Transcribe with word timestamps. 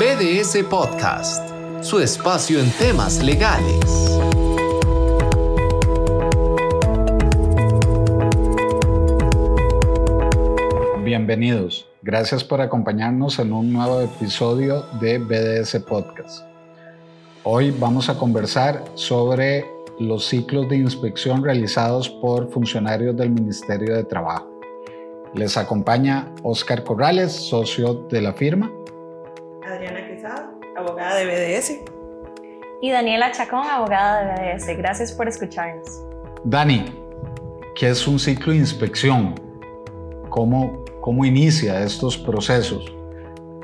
BDS 0.00 0.64
Podcast, 0.64 1.46
su 1.82 2.00
espacio 2.00 2.58
en 2.58 2.70
temas 2.78 3.22
legales. 3.22 4.18
Bienvenidos. 11.04 11.86
Gracias 12.00 12.42
por 12.42 12.62
acompañarnos 12.62 13.38
en 13.40 13.52
un 13.52 13.74
nuevo 13.74 14.00
episodio 14.00 14.86
de 15.02 15.18
BDS 15.18 15.82
Podcast. 15.86 16.46
Hoy 17.44 17.70
vamos 17.70 18.08
a 18.08 18.16
conversar 18.16 18.82
sobre 18.94 19.66
los 19.98 20.26
ciclos 20.26 20.66
de 20.70 20.76
inspección 20.76 21.44
realizados 21.44 22.08
por 22.08 22.50
funcionarios 22.50 23.14
del 23.18 23.32
Ministerio 23.32 23.94
de 23.94 24.04
Trabajo. 24.04 24.48
Les 25.34 25.58
acompaña 25.58 26.34
Oscar 26.42 26.84
Corrales, 26.84 27.32
socio 27.32 28.06
de 28.10 28.22
la 28.22 28.32
firma. 28.32 28.72
Adriana 29.70 30.06
Quesada, 30.06 30.50
abogada 30.76 31.16
de 31.16 31.26
BDS. 31.26 31.80
Y 32.82 32.90
Daniela 32.90 33.30
Chacón, 33.30 33.64
abogada 33.70 34.34
de 34.34 34.54
BDS. 34.54 34.76
Gracias 34.76 35.12
por 35.12 35.28
escucharnos. 35.28 36.02
Dani, 36.44 36.86
¿qué 37.76 37.90
es 37.90 38.06
un 38.06 38.18
ciclo 38.18 38.52
de 38.52 38.58
inspección? 38.58 39.34
¿Cómo, 40.28 40.84
cómo 41.00 41.24
inicia 41.24 41.82
estos 41.82 42.16
procesos? 42.16 42.84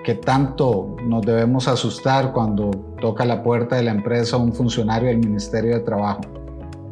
¿Qué 0.04 0.14
tanto 0.14 0.94
nos 1.02 1.22
debemos 1.22 1.66
asustar 1.66 2.32
cuando 2.32 2.70
toca 3.00 3.24
la 3.24 3.42
puerta 3.42 3.76
de 3.76 3.82
la 3.82 3.90
empresa 3.90 4.36
un 4.36 4.52
funcionario 4.52 5.08
del 5.08 5.18
Ministerio 5.18 5.74
de 5.74 5.80
Trabajo? 5.80 6.20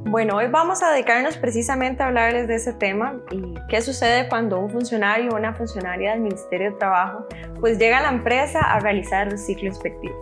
Bueno, 0.07 0.37
hoy 0.37 0.49
vamos 0.49 0.83
a 0.83 0.93
dedicarnos 0.93 1.39
precisamente 1.39 2.03
a 2.03 2.07
hablarles 2.07 2.47
de 2.47 2.57
ese 2.57 2.75
tema 2.75 3.15
y 3.31 3.55
qué 3.71 3.81
sucede 3.81 4.29
cuando 4.29 4.61
un 4.61 4.71
funcionario 4.71 5.31
o 5.31 5.37
una 5.37 5.55
funcionaria 5.55 6.11
del 6.11 6.21
Ministerio 6.21 6.73
de 6.73 6.79
Trabajo 6.79 7.27
pues 7.59 7.79
llega 7.79 7.99
a 7.99 8.03
la 8.03 8.11
empresa 8.11 8.61
a 8.61 8.81
realizar 8.81 9.29
el 9.29 9.39
ciclo 9.39 9.69
inspectivo. 9.69 10.15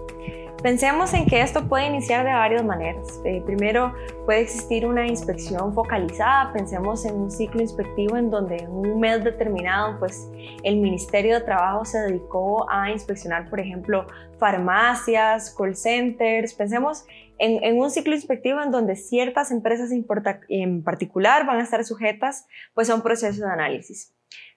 Pensemos 0.63 1.13
en 1.13 1.27
que 1.27 1.43
esto 1.43 1.67
puede 1.67 1.87
iniciar 1.87 2.25
de 2.25 2.33
varias 2.33 2.65
maneras. 2.65 3.21
Eh, 3.25 3.43
primero, 3.45 3.93
puede 4.25 4.43
existir 4.43 4.87
una 4.87 5.09
inspección 5.09 5.75
focalizada. 5.75 6.53
Pensemos 6.53 7.05
en 7.05 7.17
un 7.17 7.33
ciclo 7.33 7.61
inspectivo 7.61 8.17
en 8.17 8.31
donde 8.31 8.59
en 8.59 8.71
un 8.71 9.01
mes 9.01 9.25
determinado, 9.25 9.99
pues 9.99 10.31
el 10.63 10.77
Ministerio 10.77 11.35
de 11.35 11.41
Trabajo 11.45 11.85
se 11.85 11.99
dedicó 11.99 12.71
a 12.71 12.93
inspeccionar, 12.93 13.51
por 13.51 13.59
ejemplo, 13.59 14.07
farmacias, 14.39 15.53
call 15.53 15.75
centers. 15.75 16.55
Pensemos 16.55 17.07
en, 17.39 17.65
en 17.65 17.81
un 17.81 17.91
ciclo 17.91 18.15
inspectivo 18.15 18.63
en 18.63 18.71
donde 18.71 18.95
ciertas 18.95 19.51
empresas 19.51 19.91
en 19.91 20.85
particular 20.85 21.45
van 21.45 21.59
a 21.59 21.65
estar 21.65 21.85
sujetas 21.85 22.47
pues, 22.73 22.89
a 22.89 22.95
un 22.95 23.03
proceso 23.03 23.45
de 23.45 23.51
análisis. 23.51 24.15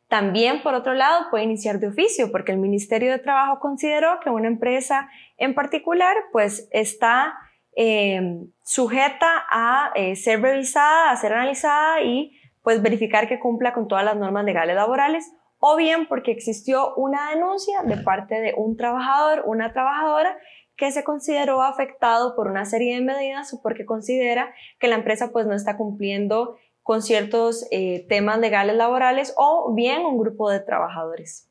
También, 0.08 0.62
por 0.62 0.76
otro 0.76 0.94
lado, 0.94 1.32
puede 1.32 1.46
iniciar 1.46 1.80
de 1.80 1.88
oficio, 1.88 2.32
porque 2.32 2.52
el 2.52 2.60
Ministerio 2.60 3.12
de 3.12 3.18
Trabajo 3.18 3.60
consideró 3.60 4.20
que 4.24 4.30
una 4.30 4.48
empresa 4.48 5.10
en 5.38 5.54
particular, 5.56 6.16
pues, 6.32 6.68
está 6.72 7.36
eh, 7.76 8.22
sujeta 8.64 9.46
a 9.50 9.92
eh, 9.96 10.16
ser 10.16 10.42
revisada, 10.42 11.12
a 11.12 11.18
ser 11.18 11.34
analizada 11.34 12.02
y, 12.02 12.38
pues, 12.62 12.82
verificar 12.82 13.28
que 13.28 13.40
cumpla 13.40 13.74
con 13.74 13.88
todas 13.88 14.06
las 14.06 14.16
normas 14.16 14.46
legales 14.46 14.76
laborales, 14.76 15.32
o 15.60 15.76
bien 15.76 16.08
porque 16.08 16.32
existió 16.32 16.94
una 16.96 17.32
denuncia 17.32 17.82
de 17.84 17.98
parte 17.98 18.40
de 18.40 18.54
un 18.56 18.78
trabajador, 18.78 19.44
una 19.46 19.74
trabajadora, 19.74 20.38
que 20.78 20.92
se 20.92 21.04
consideró 21.04 21.62
afectado 21.62 22.36
por 22.36 22.48
una 22.48 22.66
serie 22.66 22.96
de 22.96 23.02
medidas 23.02 23.54
o 23.54 23.62
porque 23.62 23.86
considera 23.86 24.54
que 24.80 24.88
la 24.88 24.96
empresa 24.96 25.32
pues 25.32 25.46
no 25.46 25.54
está 25.54 25.78
cumpliendo 25.78 26.58
con 26.84 27.02
ciertos 27.02 27.66
eh, 27.72 28.06
temas 28.10 28.40
legales 28.40 28.76
laborales 28.76 29.34
o 29.38 29.74
bien 29.74 30.06
un 30.06 30.18
grupo 30.18 30.50
de 30.50 30.60
trabajadores. 30.60 31.50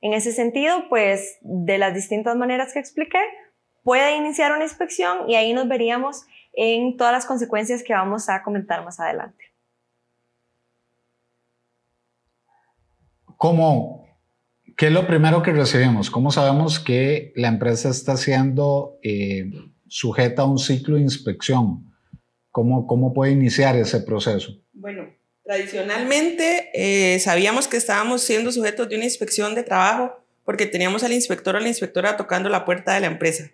En 0.00 0.12
ese 0.12 0.32
sentido, 0.32 0.88
pues 0.88 1.38
de 1.40 1.78
las 1.78 1.94
distintas 1.94 2.36
maneras 2.36 2.72
que 2.72 2.78
expliqué, 2.78 3.18
puede 3.82 4.16
iniciar 4.16 4.52
una 4.52 4.64
inspección 4.64 5.28
y 5.28 5.36
ahí 5.36 5.52
nos 5.52 5.68
veríamos 5.68 6.26
en 6.52 6.96
todas 6.96 7.12
las 7.12 7.26
consecuencias 7.26 7.82
que 7.82 7.92
vamos 7.92 8.28
a 8.28 8.42
comentar 8.42 8.84
más 8.84 8.98
adelante. 8.98 9.44
¿Cómo? 13.36 14.06
¿Qué 14.76 14.86
es 14.86 14.92
lo 14.92 15.06
primero 15.06 15.42
que 15.42 15.52
recibimos? 15.52 16.10
¿Cómo 16.10 16.30
sabemos 16.30 16.80
que 16.80 17.32
la 17.36 17.48
empresa 17.48 17.90
está 17.90 18.16
siendo 18.16 18.98
eh, 19.02 19.50
sujeta 19.86 20.42
a 20.42 20.46
un 20.46 20.58
ciclo 20.58 20.96
de 20.96 21.02
inspección? 21.02 21.92
¿Cómo, 22.50 22.86
¿Cómo 22.86 23.12
puede 23.12 23.32
iniciar 23.32 23.76
ese 23.76 24.00
proceso? 24.00 24.52
Bueno, 24.72 25.04
tradicionalmente 25.46 26.70
eh, 26.74 27.18
sabíamos 27.20 27.68
que 27.68 27.76
estábamos 27.76 28.22
siendo 28.22 28.50
sujetos 28.50 28.88
de 28.88 28.96
una 28.96 29.04
inspección 29.04 29.54
de 29.54 29.62
trabajo 29.62 30.20
porque 30.44 30.66
teníamos 30.66 31.04
al 31.04 31.12
inspector 31.12 31.54
o 31.54 31.60
la 31.60 31.68
inspectora 31.68 32.16
tocando 32.16 32.48
la 32.48 32.64
puerta 32.64 32.94
de 32.94 33.00
la 33.00 33.06
empresa 33.06 33.50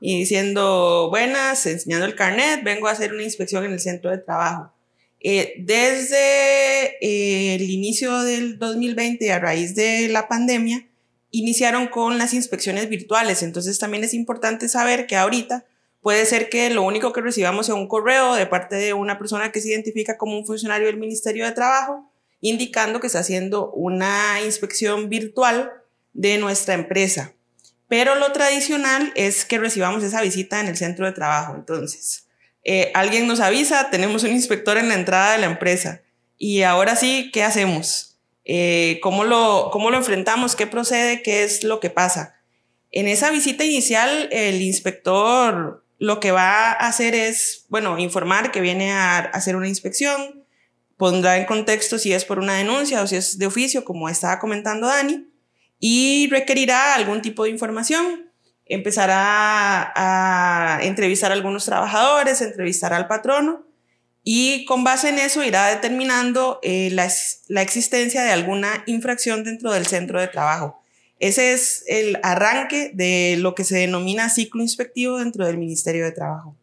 y 0.00 0.18
diciendo, 0.18 1.08
buenas, 1.10 1.66
enseñando 1.66 2.06
el 2.06 2.14
carnet, 2.14 2.64
vengo 2.64 2.88
a 2.88 2.92
hacer 2.92 3.12
una 3.12 3.22
inspección 3.22 3.64
en 3.64 3.72
el 3.72 3.80
centro 3.80 4.10
de 4.10 4.18
trabajo. 4.18 4.72
Eh, 5.20 5.54
desde 5.58 6.96
eh, 7.02 7.54
el 7.56 7.70
inicio 7.70 8.22
del 8.22 8.58
2020, 8.58 9.30
a 9.30 9.38
raíz 9.38 9.74
de 9.74 10.08
la 10.08 10.26
pandemia, 10.26 10.86
iniciaron 11.30 11.88
con 11.88 12.16
las 12.16 12.32
inspecciones 12.32 12.88
virtuales. 12.88 13.42
Entonces 13.42 13.78
también 13.78 14.02
es 14.02 14.14
importante 14.14 14.70
saber 14.70 15.06
que 15.06 15.16
ahorita 15.16 15.66
Puede 16.00 16.24
ser 16.24 16.48
que 16.48 16.70
lo 16.70 16.82
único 16.82 17.12
que 17.12 17.20
recibamos 17.20 17.66
sea 17.66 17.74
un 17.74 17.88
correo 17.88 18.34
de 18.34 18.46
parte 18.46 18.76
de 18.76 18.94
una 18.94 19.18
persona 19.18 19.52
que 19.52 19.60
se 19.60 19.68
identifica 19.68 20.16
como 20.16 20.38
un 20.38 20.46
funcionario 20.46 20.86
del 20.86 20.96
Ministerio 20.96 21.44
de 21.44 21.52
Trabajo, 21.52 22.10
indicando 22.40 23.00
que 23.00 23.06
está 23.06 23.18
haciendo 23.18 23.70
una 23.72 24.40
inspección 24.42 25.10
virtual 25.10 25.70
de 26.14 26.38
nuestra 26.38 26.74
empresa. 26.74 27.34
Pero 27.88 28.14
lo 28.14 28.32
tradicional 28.32 29.12
es 29.14 29.44
que 29.44 29.58
recibamos 29.58 30.02
esa 30.02 30.22
visita 30.22 30.60
en 30.60 30.68
el 30.68 30.76
centro 30.76 31.06
de 31.06 31.12
trabajo. 31.12 31.54
Entonces, 31.54 32.28
eh, 32.64 32.90
alguien 32.94 33.26
nos 33.26 33.40
avisa, 33.40 33.90
tenemos 33.90 34.22
un 34.22 34.30
inspector 34.30 34.78
en 34.78 34.88
la 34.88 34.94
entrada 34.94 35.32
de 35.32 35.38
la 35.38 35.46
empresa. 35.46 36.00
Y 36.38 36.62
ahora 36.62 36.96
sí, 36.96 37.30
¿qué 37.32 37.42
hacemos? 37.42 38.18
Eh, 38.44 39.00
¿cómo, 39.02 39.24
lo, 39.24 39.70
¿Cómo 39.70 39.90
lo 39.90 39.98
enfrentamos? 39.98 40.56
¿Qué 40.56 40.66
procede? 40.66 41.22
¿Qué 41.22 41.42
es 41.44 41.62
lo 41.62 41.80
que 41.80 41.90
pasa? 41.90 42.36
En 42.90 43.06
esa 43.06 43.30
visita 43.30 43.64
inicial, 43.64 44.28
el 44.32 44.62
inspector 44.62 45.84
lo 46.00 46.18
que 46.18 46.32
va 46.32 46.72
a 46.72 46.88
hacer 46.88 47.14
es, 47.14 47.66
bueno, 47.68 47.98
informar 47.98 48.50
que 48.50 48.62
viene 48.62 48.90
a 48.90 49.18
hacer 49.18 49.54
una 49.54 49.68
inspección, 49.68 50.46
pondrá 50.96 51.36
en 51.36 51.44
contexto 51.44 51.98
si 51.98 52.14
es 52.14 52.24
por 52.24 52.38
una 52.38 52.54
denuncia 52.54 53.02
o 53.02 53.06
si 53.06 53.16
es 53.16 53.38
de 53.38 53.46
oficio, 53.46 53.84
como 53.84 54.08
estaba 54.08 54.38
comentando 54.38 54.86
Dani, 54.86 55.28
y 55.78 56.26
requerirá 56.30 56.94
algún 56.94 57.20
tipo 57.20 57.44
de 57.44 57.50
información. 57.50 58.32
Empezará 58.64 59.92
a 59.94 60.78
entrevistar 60.82 61.32
a 61.32 61.34
algunos 61.34 61.66
trabajadores, 61.66 62.40
entrevistar 62.40 62.94
al 62.94 63.06
patrono 63.06 63.66
y 64.24 64.64
con 64.64 64.84
base 64.84 65.10
en 65.10 65.18
eso 65.18 65.44
irá 65.44 65.66
determinando 65.68 66.60
eh, 66.62 66.88
la, 66.92 67.10
la 67.48 67.60
existencia 67.60 68.22
de 68.22 68.30
alguna 68.30 68.84
infracción 68.86 69.44
dentro 69.44 69.70
del 69.70 69.86
centro 69.86 70.18
de 70.18 70.28
trabajo. 70.28 70.79
Ese 71.20 71.52
es 71.52 71.84
el 71.86 72.18
arranque 72.22 72.90
de 72.94 73.36
lo 73.38 73.54
que 73.54 73.62
se 73.64 73.76
denomina 73.76 74.30
ciclo 74.30 74.62
inspectivo 74.62 75.18
dentro 75.18 75.46
del 75.46 75.58
Ministerio 75.58 76.04
de 76.04 76.12
Trabajo. 76.12 76.56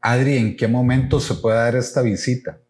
Adri, 0.00 0.36
¿en 0.38 0.56
qué 0.56 0.68
momento 0.68 1.18
se 1.18 1.34
puede 1.34 1.56
dar 1.56 1.74
esta 1.74 2.02
visita? 2.02 2.60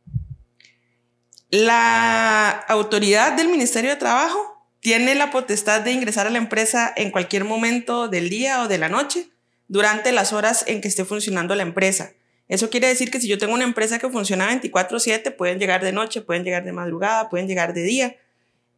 La 1.51 2.49
autoridad 2.49 3.35
del 3.37 3.49
Ministerio 3.49 3.91
de 3.91 3.97
Trabajo 3.97 4.39
tiene 4.81 5.15
la 5.15 5.31
potestad 5.31 5.83
de 5.83 5.93
ingresar 5.93 6.27
a 6.27 6.31
la 6.31 6.39
empresa 6.39 6.91
en 6.97 7.11
cualquier 7.11 7.45
momento 7.45 8.09
del 8.09 8.31
día 8.31 8.63
o 8.63 8.69
de 8.69 8.79
la 8.79 8.89
noche 8.89 9.29
durante 9.69 10.11
las 10.11 10.33
horas 10.33 10.65
en 10.67 10.81
que 10.81 10.89
esté 10.89 11.05
funcionando 11.05 11.55
la 11.55 11.63
empresa. 11.65 12.13
Eso 12.49 12.71
quiere 12.71 12.87
decir 12.87 13.11
que 13.11 13.21
si 13.21 13.29
yo 13.29 13.37
tengo 13.37 13.53
una 13.53 13.65
empresa 13.65 13.99
que 13.99 14.09
funciona 14.09 14.49
24/7, 14.49 15.31
pueden 15.33 15.59
llegar 15.59 15.85
de 15.85 15.93
noche, 15.93 16.23
pueden 16.23 16.45
llegar 16.45 16.65
de 16.65 16.73
madrugada, 16.73 17.29
pueden 17.29 17.47
llegar 17.47 17.75
de 17.75 17.83
día. 17.83 18.17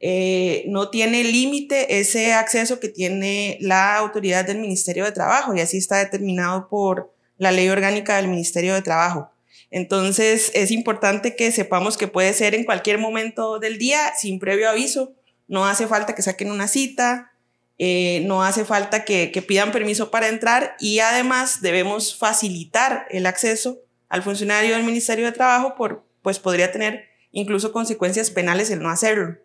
Eh, 0.01 0.65
no 0.69 0.91
tiene 0.91 1.25
límite 1.25 1.99
ese 1.99 2.33
acceso 2.33 2.79
que 2.79 2.89
tiene 2.89 3.59
la 3.61 3.97
autoridad 3.97 4.45
del 4.45 4.59
Ministerio 4.59 5.05
de 5.05 5.13
Trabajo 5.13 5.55
y 5.55 5.61
así 5.61 5.79
está 5.79 5.99
determinado 5.99 6.69
por 6.69 7.13
la 7.37 7.51
ley 7.51 7.69
orgánica 7.69 8.17
del 8.17 8.29
Ministerio 8.29 8.75
de 8.75 8.83
Trabajo. 8.83 9.31
Entonces 9.71 10.51
es 10.55 10.71
importante 10.71 11.37
que 11.37 11.51
sepamos 11.51 11.97
que 11.97 12.09
puede 12.09 12.33
ser 12.33 12.55
en 12.55 12.65
cualquier 12.65 12.99
momento 12.99 13.59
del 13.59 13.79
día 13.79 14.13
sin 14.17 14.39
previo 14.39 14.71
aviso. 14.71 15.13
No 15.47 15.67
hace 15.67 15.87
falta 15.87 16.15
que 16.15 16.23
saquen 16.23 16.51
una 16.51 16.69
cita, 16.69 17.33
eh, 17.79 18.23
no 18.25 18.43
hace 18.45 18.65
falta 18.65 19.05
que, 19.05 19.31
que 19.33 19.43
pidan 19.43 19.73
permiso 19.73 20.11
para 20.11 20.29
entrar 20.29 20.77
y 20.79 21.01
además 21.01 21.61
debemos 21.61 22.17
facilitar 22.17 23.07
el 23.11 23.27
acceso 23.27 23.79
al 24.09 24.23
funcionario 24.23 24.75
del 24.75 24.85
Ministerio 24.85 25.27
de 25.27 25.33
Trabajo, 25.33 25.75
por, 25.77 26.05
pues 26.23 26.39
podría 26.39 26.73
tener 26.73 27.05
incluso 27.31 27.73
consecuencias 27.73 28.31
penales 28.31 28.71
el 28.71 28.81
no 28.81 28.91
hacerlo. 28.91 29.37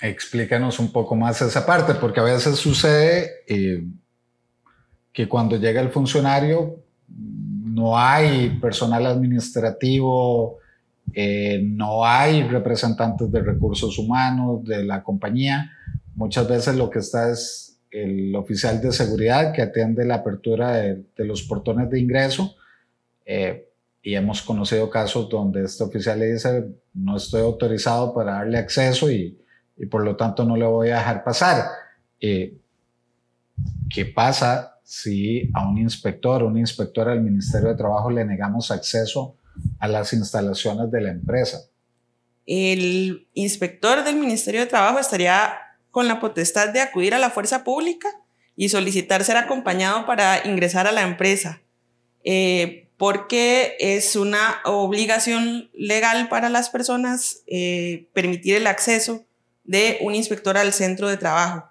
Explícanos 0.00 0.80
un 0.80 0.90
poco 0.90 1.14
más 1.14 1.40
esa 1.40 1.64
parte, 1.64 1.94
porque 1.94 2.20
a 2.20 2.24
veces 2.24 2.56
sucede 2.56 3.30
eh, 3.46 3.84
que 5.12 5.28
cuando 5.28 5.56
llega 5.56 5.80
el 5.80 5.90
funcionario 5.90 6.80
no 7.08 7.96
hay 7.98 8.50
personal 8.60 9.06
administrativo, 9.06 10.58
eh, 11.12 11.60
no 11.62 12.04
hay 12.04 12.42
representantes 12.42 13.30
de 13.30 13.40
recursos 13.40 13.98
humanos 13.98 14.64
de 14.64 14.84
la 14.84 15.02
compañía, 15.02 15.70
muchas 16.14 16.48
veces 16.48 16.76
lo 16.76 16.90
que 16.90 16.98
está 16.98 17.30
es 17.30 17.78
el 17.90 18.34
oficial 18.34 18.80
de 18.80 18.92
seguridad 18.92 19.52
que 19.52 19.62
atiende 19.62 20.04
la 20.04 20.16
apertura 20.16 20.72
de, 20.72 21.04
los 21.18 21.42
portones 21.42 21.88
de 21.90 22.00
ingreso. 22.00 22.56
Eh, 23.24 23.68
y 24.02 24.16
hemos 24.16 24.42
conocido 24.42 24.90
casos 24.90 25.30
donde 25.30 25.64
este 25.64 25.84
oficial 25.84 26.18
le 26.18 26.32
dice, 26.32 26.64
no 26.92 27.16
estoy 27.16 27.40
autorizado 27.40 28.12
para 28.12 28.32
darle 28.32 28.58
acceso 28.58 29.10
y, 29.10 29.38
y 29.76 29.86
por 29.86 30.04
lo 30.04 30.16
tanto 30.16 30.44
no 30.44 30.56
le 30.56 30.66
voy 30.66 30.90
a 30.90 30.98
dejar 30.98 31.24
pasar. 31.24 31.64
Eh, 32.20 32.56
¿Qué 33.90 34.06
pasa 34.06 34.78
si 34.82 35.50
a 35.54 35.66
un 35.66 35.78
inspector 35.78 36.42
o 36.42 36.48
una 36.48 36.60
inspectora 36.60 37.12
del 37.12 37.22
Ministerio 37.22 37.68
de 37.68 37.76
Trabajo 37.76 38.10
le 38.10 38.24
negamos 38.24 38.70
acceso 38.70 39.36
a 39.78 39.88
las 39.88 40.12
instalaciones 40.12 40.90
de 40.90 41.00
la 41.00 41.10
empresa? 41.10 41.58
El 42.46 43.26
inspector 43.34 44.04
del 44.04 44.16
Ministerio 44.16 44.60
de 44.60 44.66
Trabajo 44.66 44.98
estaría 44.98 45.58
con 45.90 46.08
la 46.08 46.20
potestad 46.20 46.70
de 46.70 46.80
acudir 46.80 47.14
a 47.14 47.18
la 47.18 47.30
fuerza 47.30 47.64
pública 47.64 48.08
y 48.56 48.68
solicitar 48.68 49.24
ser 49.24 49.36
acompañado 49.36 50.06
para 50.06 50.46
ingresar 50.46 50.86
a 50.86 50.92
la 50.92 51.02
empresa. 51.02 51.62
Eh, 52.24 52.88
porque 52.96 53.76
es 53.80 54.16
una 54.16 54.60
obligación 54.64 55.70
legal 55.74 56.28
para 56.28 56.48
las 56.48 56.70
personas 56.70 57.42
eh, 57.46 58.08
permitir 58.12 58.56
el 58.56 58.66
acceso 58.66 59.24
de 59.64 59.98
un 60.00 60.14
inspector 60.14 60.56
al 60.56 60.72
centro 60.72 61.08
de 61.08 61.16
trabajo. 61.16 61.68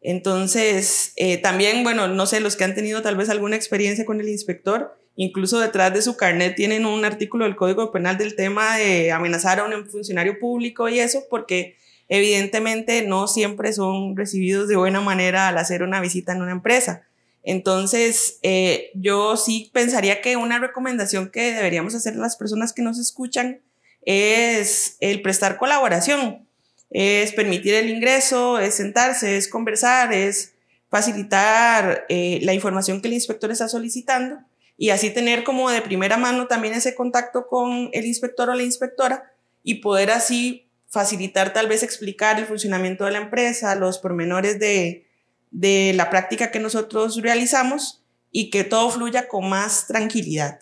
Entonces, 0.00 1.12
eh, 1.16 1.38
también, 1.38 1.82
bueno, 1.82 2.08
no 2.08 2.26
sé, 2.26 2.40
los 2.40 2.56
que 2.56 2.64
han 2.64 2.74
tenido 2.74 3.00
tal 3.00 3.16
vez 3.16 3.30
alguna 3.30 3.56
experiencia 3.56 4.04
con 4.04 4.20
el 4.20 4.28
inspector, 4.28 4.98
incluso 5.16 5.60
detrás 5.60 5.94
de 5.94 6.02
su 6.02 6.16
carnet 6.16 6.56
tienen 6.56 6.84
un 6.84 7.04
artículo 7.04 7.44
del 7.44 7.56
Código 7.56 7.90
Penal 7.90 8.18
del 8.18 8.36
tema 8.36 8.76
de 8.76 9.12
amenazar 9.12 9.60
a 9.60 9.64
un 9.64 9.86
funcionario 9.86 10.38
público 10.38 10.88
y 10.88 10.98
eso, 10.98 11.24
porque 11.30 11.76
evidentemente 12.08 13.02
no 13.02 13.26
siempre 13.28 13.72
son 13.72 14.16
recibidos 14.16 14.68
de 14.68 14.76
buena 14.76 15.00
manera 15.00 15.48
al 15.48 15.56
hacer 15.56 15.82
una 15.82 16.00
visita 16.00 16.32
en 16.32 16.42
una 16.42 16.52
empresa. 16.52 17.06
Entonces, 17.42 18.38
eh, 18.42 18.90
yo 18.94 19.36
sí 19.36 19.70
pensaría 19.72 20.20
que 20.20 20.36
una 20.36 20.58
recomendación 20.58 21.30
que 21.30 21.52
deberíamos 21.52 21.94
hacer 21.94 22.16
las 22.16 22.36
personas 22.36 22.72
que 22.72 22.82
nos 22.82 22.98
escuchan 22.98 23.60
es 24.02 24.96
el 25.00 25.22
prestar 25.22 25.56
colaboración, 25.56 26.46
es 26.94 27.32
permitir 27.32 27.74
el 27.74 27.90
ingreso, 27.90 28.58
es 28.60 28.76
sentarse, 28.76 29.36
es 29.36 29.48
conversar, 29.48 30.12
es 30.12 30.54
facilitar 30.88 32.06
eh, 32.08 32.38
la 32.42 32.54
información 32.54 33.00
que 33.00 33.08
el 33.08 33.14
inspector 33.14 33.50
está 33.50 33.68
solicitando 33.68 34.38
y 34.76 34.90
así 34.90 35.10
tener 35.10 35.42
como 35.42 35.68
de 35.70 35.82
primera 35.82 36.16
mano 36.16 36.46
también 36.46 36.72
ese 36.72 36.94
contacto 36.94 37.48
con 37.48 37.90
el 37.92 38.06
inspector 38.06 38.48
o 38.48 38.54
la 38.54 38.62
inspectora 38.62 39.32
y 39.64 39.76
poder 39.76 40.12
así 40.12 40.68
facilitar 40.88 41.52
tal 41.52 41.66
vez 41.66 41.82
explicar 41.82 42.38
el 42.38 42.46
funcionamiento 42.46 43.04
de 43.04 43.10
la 43.10 43.18
empresa, 43.18 43.74
los 43.74 43.98
pormenores 43.98 44.60
de, 44.60 45.08
de 45.50 45.92
la 45.96 46.10
práctica 46.10 46.52
que 46.52 46.60
nosotros 46.60 47.20
realizamos 47.20 48.04
y 48.30 48.50
que 48.50 48.62
todo 48.62 48.88
fluya 48.90 49.26
con 49.26 49.48
más 49.48 49.88
tranquilidad. 49.88 50.60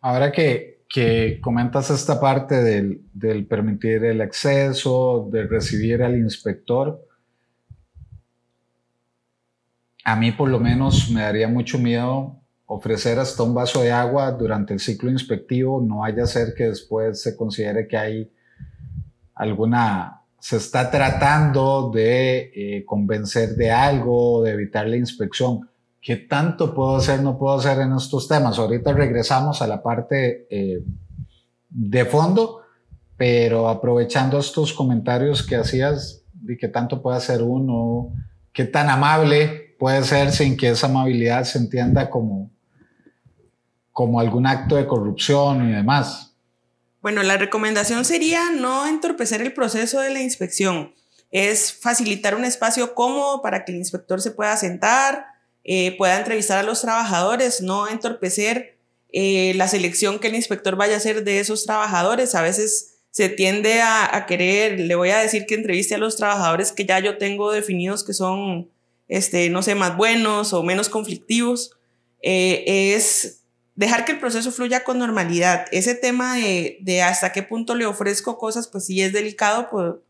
Ahora 0.00 0.30
que, 0.30 0.73
que 0.94 1.40
comentas 1.40 1.90
esta 1.90 2.20
parte 2.20 2.62
del, 2.62 3.46
permitir 3.48 4.04
el 4.04 4.20
acceso, 4.20 5.28
de 5.28 5.42
recibir 5.42 6.04
al 6.04 6.16
inspector, 6.16 7.04
a 10.04 10.14
mí 10.14 10.30
por 10.30 10.48
lo 10.48 10.60
menos 10.60 11.10
me 11.10 11.22
daría 11.22 11.48
mucho 11.48 11.80
miedo 11.80 12.36
ofrecer 12.66 13.18
hasta 13.18 13.42
un 13.42 13.54
vaso 13.54 13.82
de 13.82 13.90
agua 13.90 14.30
durante 14.30 14.72
el 14.72 14.78
ciclo 14.78 15.10
inspectivo, 15.10 15.84
no 15.84 15.98
vaya 15.98 16.22
a 16.22 16.26
ser 16.28 16.54
que 16.54 16.68
después 16.68 17.20
se 17.20 17.36
considere 17.36 17.88
que 17.88 17.96
hay 17.96 18.32
alguna 19.34 20.20
se 20.38 20.58
está 20.58 20.92
tratando 20.92 21.90
de 21.92 22.52
eh, 22.54 22.84
convencer 22.84 23.56
de 23.56 23.72
algo, 23.72 24.44
de 24.44 24.52
evitar 24.52 24.86
la 24.86 24.96
inspección. 24.96 25.68
¿Qué 26.04 26.16
tanto 26.16 26.74
puedo 26.74 26.96
hacer, 26.96 27.22
no 27.22 27.38
puedo 27.38 27.56
hacer 27.56 27.80
en 27.80 27.94
estos 27.96 28.28
temas? 28.28 28.58
Ahorita 28.58 28.92
regresamos 28.92 29.62
a 29.62 29.66
la 29.66 29.82
parte 29.82 30.46
eh, 30.50 30.84
de 31.70 32.04
fondo, 32.04 32.60
pero 33.16 33.70
aprovechando 33.70 34.38
estos 34.38 34.74
comentarios 34.74 35.42
que 35.42 35.56
hacías, 35.56 36.20
de 36.34 36.58
qué 36.58 36.68
tanto 36.68 37.00
puede 37.00 37.16
hacer 37.16 37.40
uno, 37.40 38.12
qué 38.52 38.66
tan 38.66 38.90
amable 38.90 39.76
puede 39.78 40.04
ser 40.04 40.30
sin 40.30 40.58
que 40.58 40.68
esa 40.68 40.88
amabilidad 40.88 41.44
se 41.44 41.56
entienda 41.56 42.10
como, 42.10 42.50
como 43.90 44.20
algún 44.20 44.46
acto 44.46 44.76
de 44.76 44.86
corrupción 44.86 45.70
y 45.70 45.72
demás. 45.72 46.36
Bueno, 47.00 47.22
la 47.22 47.38
recomendación 47.38 48.04
sería 48.04 48.50
no 48.50 48.86
entorpecer 48.86 49.40
el 49.40 49.54
proceso 49.54 50.00
de 50.00 50.10
la 50.10 50.20
inspección. 50.20 50.92
Es 51.30 51.72
facilitar 51.72 52.34
un 52.34 52.44
espacio 52.44 52.94
cómodo 52.94 53.40
para 53.40 53.64
que 53.64 53.72
el 53.72 53.78
inspector 53.78 54.20
se 54.20 54.32
pueda 54.32 54.54
sentar, 54.58 55.33
eh, 55.64 55.96
pueda 55.96 56.18
entrevistar 56.18 56.58
a 56.58 56.62
los 56.62 56.82
trabajadores, 56.82 57.60
no 57.62 57.88
entorpecer 57.88 58.76
eh, 59.12 59.52
la 59.56 59.68
selección 59.68 60.18
que 60.18 60.28
el 60.28 60.34
inspector 60.34 60.76
vaya 60.76 60.94
a 60.94 60.98
hacer 60.98 61.24
de 61.24 61.40
esos 61.40 61.64
trabajadores. 61.64 62.34
A 62.34 62.42
veces 62.42 62.96
se 63.10 63.28
tiende 63.28 63.80
a, 63.80 64.24
querer, 64.26 64.80
le 64.80 64.94
voy 64.96 65.10
a 65.10 65.18
decir 65.18 65.46
que 65.46 65.54
entreviste 65.54 65.94
a 65.94 65.98
los 65.98 66.16
trabajadores 66.16 66.72
que 66.72 66.84
ya 66.84 66.98
yo 66.98 67.16
tengo 67.16 67.52
definidos 67.52 68.02
que 68.02 68.12
son, 68.12 68.68
este, 69.08 69.50
no 69.50 69.62
sé, 69.62 69.74
más 69.74 69.96
buenos 69.96 70.52
o 70.52 70.62
menos 70.62 70.88
conflictivos. 70.88 71.70
Eh, 72.22 72.94
es 72.94 73.44
dejar 73.76 74.04
que 74.04 74.12
el 74.12 74.20
proceso 74.20 74.50
fluya 74.50 74.84
con 74.84 74.98
normalidad. 74.98 75.66
Ese 75.70 75.94
tema 75.94 76.36
de, 76.36 77.02
hasta 77.02 77.32
qué 77.32 77.42
punto 77.42 77.74
le 77.74 77.86
ofrezco 77.86 78.36
cosas, 78.36 78.68
pues 78.68 78.86
sí 78.86 79.00
es 79.00 79.12
delicado 79.12 79.70
por, 79.70 80.02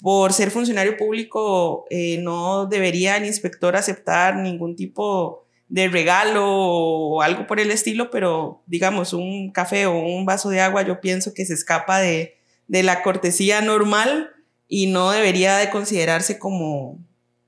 por 0.00 0.32
ser 0.32 0.50
funcionario 0.50 0.96
público, 0.96 1.86
eh, 1.90 2.18
no 2.18 2.66
debería 2.66 3.16
el 3.16 3.26
inspector 3.26 3.76
aceptar 3.76 4.36
ningún 4.36 4.76
tipo 4.76 5.44
de 5.68 5.88
regalo 5.88 6.44
o 6.46 7.22
algo 7.22 7.46
por 7.46 7.60
el 7.60 7.70
estilo, 7.70 8.10
pero 8.10 8.62
digamos 8.66 9.12
un 9.12 9.50
café 9.52 9.86
o 9.86 9.98
un 9.98 10.24
vaso 10.24 10.50
de 10.50 10.60
agua 10.60 10.82
yo 10.82 11.00
pienso 11.00 11.34
que 11.34 11.44
se 11.44 11.54
escapa 11.54 11.98
de, 11.98 12.36
de 12.68 12.82
la 12.82 13.02
cortesía 13.02 13.60
normal 13.60 14.30
y 14.66 14.86
no 14.86 15.10
debería 15.10 15.56
de 15.58 15.70
considerarse 15.70 16.38
como, 16.38 16.98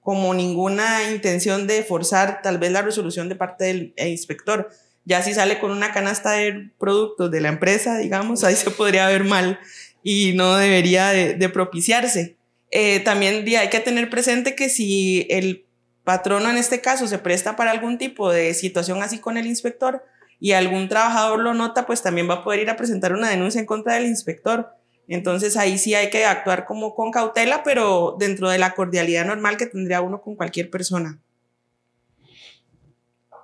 como 0.00 0.34
ninguna 0.34 1.10
intención 1.12 1.66
de 1.66 1.82
forzar 1.82 2.42
tal 2.42 2.58
vez 2.58 2.72
la 2.72 2.82
resolución 2.82 3.28
de 3.28 3.36
parte 3.36 3.64
del 3.64 3.94
inspector 3.96 4.68
ya 5.04 5.22
si 5.22 5.34
sale 5.34 5.58
con 5.58 5.70
una 5.70 5.92
canasta 5.92 6.32
de 6.32 6.70
productos 6.78 7.30
de 7.30 7.40
la 7.40 7.48
empresa, 7.48 7.98
digamos, 7.98 8.44
ahí 8.44 8.56
se 8.56 8.70
podría 8.70 9.08
ver 9.08 9.24
mal 9.24 9.58
y 10.02 10.32
no 10.34 10.56
debería 10.56 11.08
de, 11.08 11.48
propiciarse. 11.48 12.36
Eh, 12.70 13.00
también 13.00 13.44
hay 13.58 13.68
que 13.68 13.80
tener 13.80 14.10
presente 14.10 14.54
que 14.54 14.68
si 14.68 15.26
el 15.28 15.66
patrono 16.04 16.50
en 16.50 16.56
este 16.56 16.80
caso 16.80 17.06
se 17.06 17.18
presta 17.18 17.56
para 17.56 17.70
algún 17.70 17.98
tipo 17.98 18.32
de 18.32 18.54
situación 18.54 19.02
así 19.02 19.18
con 19.18 19.36
el 19.36 19.46
inspector 19.46 20.04
y 20.38 20.52
algún 20.52 20.88
trabajador 20.88 21.40
lo 21.40 21.54
nota, 21.54 21.86
pues 21.86 22.02
también 22.02 22.28
va 22.28 22.34
a 22.34 22.44
poder 22.44 22.60
ir 22.60 22.70
a 22.70 22.76
presentar 22.76 23.12
una 23.12 23.28
denuncia 23.28 23.60
en 23.60 23.66
contra 23.66 23.94
del 23.94 24.06
inspector. 24.06 24.70
Entonces 25.06 25.56
ahí 25.56 25.76
sí 25.76 25.94
hay 25.94 26.08
que 26.08 26.24
actuar 26.24 26.64
como 26.64 26.94
con 26.94 27.10
cautela, 27.10 27.62
pero 27.62 28.16
dentro 28.18 28.48
de 28.48 28.58
la 28.58 28.74
cordialidad 28.74 29.26
normal 29.26 29.56
que 29.56 29.66
tendría 29.66 30.00
uno 30.00 30.22
con 30.22 30.36
cualquier 30.36 30.70
persona. 30.70 31.18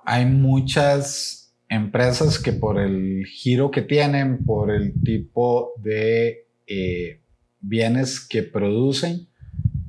Hay 0.05 0.25
muchas 0.25 1.53
empresas 1.69 2.39
que 2.39 2.53
por 2.53 2.79
el 2.79 3.25
giro 3.25 3.69
que 3.69 3.81
tienen, 3.81 4.45
por 4.45 4.71
el 4.71 4.93
tipo 5.03 5.73
de 5.77 6.47
eh, 6.65 7.19
bienes 7.59 8.19
que 8.19 8.43
producen, 8.43 9.27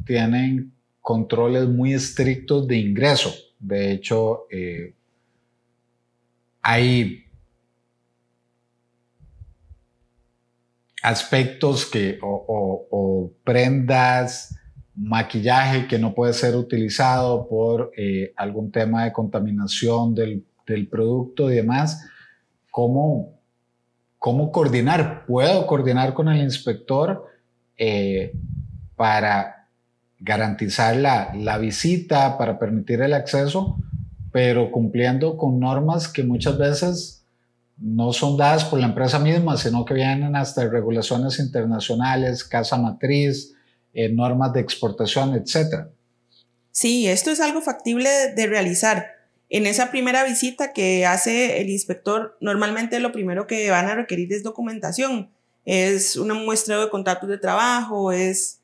tienen 0.04 0.72
controles 1.00 1.68
muy 1.68 1.94
estrictos 1.94 2.66
de 2.66 2.76
ingreso. 2.76 3.32
De 3.58 3.92
hecho, 3.92 4.46
eh, 4.50 4.94
hay 6.62 7.24
aspectos 11.02 11.86
que, 11.86 12.18
o, 12.22 13.32
prendas, 13.44 14.54
maquillaje 14.94 15.86
que 15.86 15.98
no 15.98 16.12
puede 16.14 16.32
ser 16.32 16.56
utilizado 16.56 17.48
por 17.48 17.92
eh, 17.96 18.32
algún 18.36 18.70
tema 18.70 19.04
de 19.04 19.12
contaminación 19.12 20.14
del 20.14 20.44
producto 20.90 21.50
y 21.50 21.56
demás, 21.56 22.04
¿cómo, 22.70 23.40
cómo 24.18 24.52
coordinar? 24.52 25.24
¿Puedo 25.26 25.66
coordinar 25.66 26.14
con 26.14 26.28
el 26.28 26.42
inspector 26.42 27.24
eh, 27.78 28.32
para 28.96 29.68
garantizar 30.20 30.96
la, 30.96 31.32
la 31.34 31.58
visita, 31.58 32.36
para 32.36 32.58
permitir 32.58 33.00
el 33.00 33.14
acceso, 33.14 33.76
pero 34.32 34.70
cumpliendo 34.70 35.36
con 35.36 35.58
normas 35.60 36.08
que 36.08 36.24
muchas 36.24 36.58
veces 36.58 37.18
no 37.78 38.12
son 38.12 38.36
dadas 38.36 38.64
por 38.64 38.80
la 38.80 38.86
empresa 38.86 39.18
misma, 39.18 39.56
sino 39.56 39.84
que 39.84 39.94
vienen 39.94 40.34
hasta 40.34 40.68
regulaciones 40.68 41.38
internacionales, 41.38 42.44
casa 42.44 42.76
matriz, 42.76 43.54
eh, 43.94 44.08
normas 44.08 44.52
de 44.52 44.60
exportación, 44.60 45.34
etc. 45.34 45.86
Sí, 46.72 47.06
esto 47.06 47.30
es 47.30 47.40
algo 47.40 47.60
factible 47.62 48.08
de 48.34 48.46
realizar. 48.46 49.06
En 49.48 49.66
esa 49.66 49.90
primera 49.90 50.24
visita 50.24 50.72
que 50.72 51.06
hace 51.06 51.60
el 51.60 51.70
inspector, 51.70 52.36
normalmente 52.40 53.00
lo 53.00 53.12
primero 53.12 53.46
que 53.46 53.70
van 53.70 53.86
a 53.86 53.94
requerir 53.94 54.32
es 54.32 54.42
documentación. 54.42 55.30
Es 55.70 56.16
una 56.16 56.32
muestra 56.32 56.80
de 56.80 56.88
contratos 56.88 57.28
de 57.28 57.36
trabajo, 57.36 58.10
es 58.10 58.60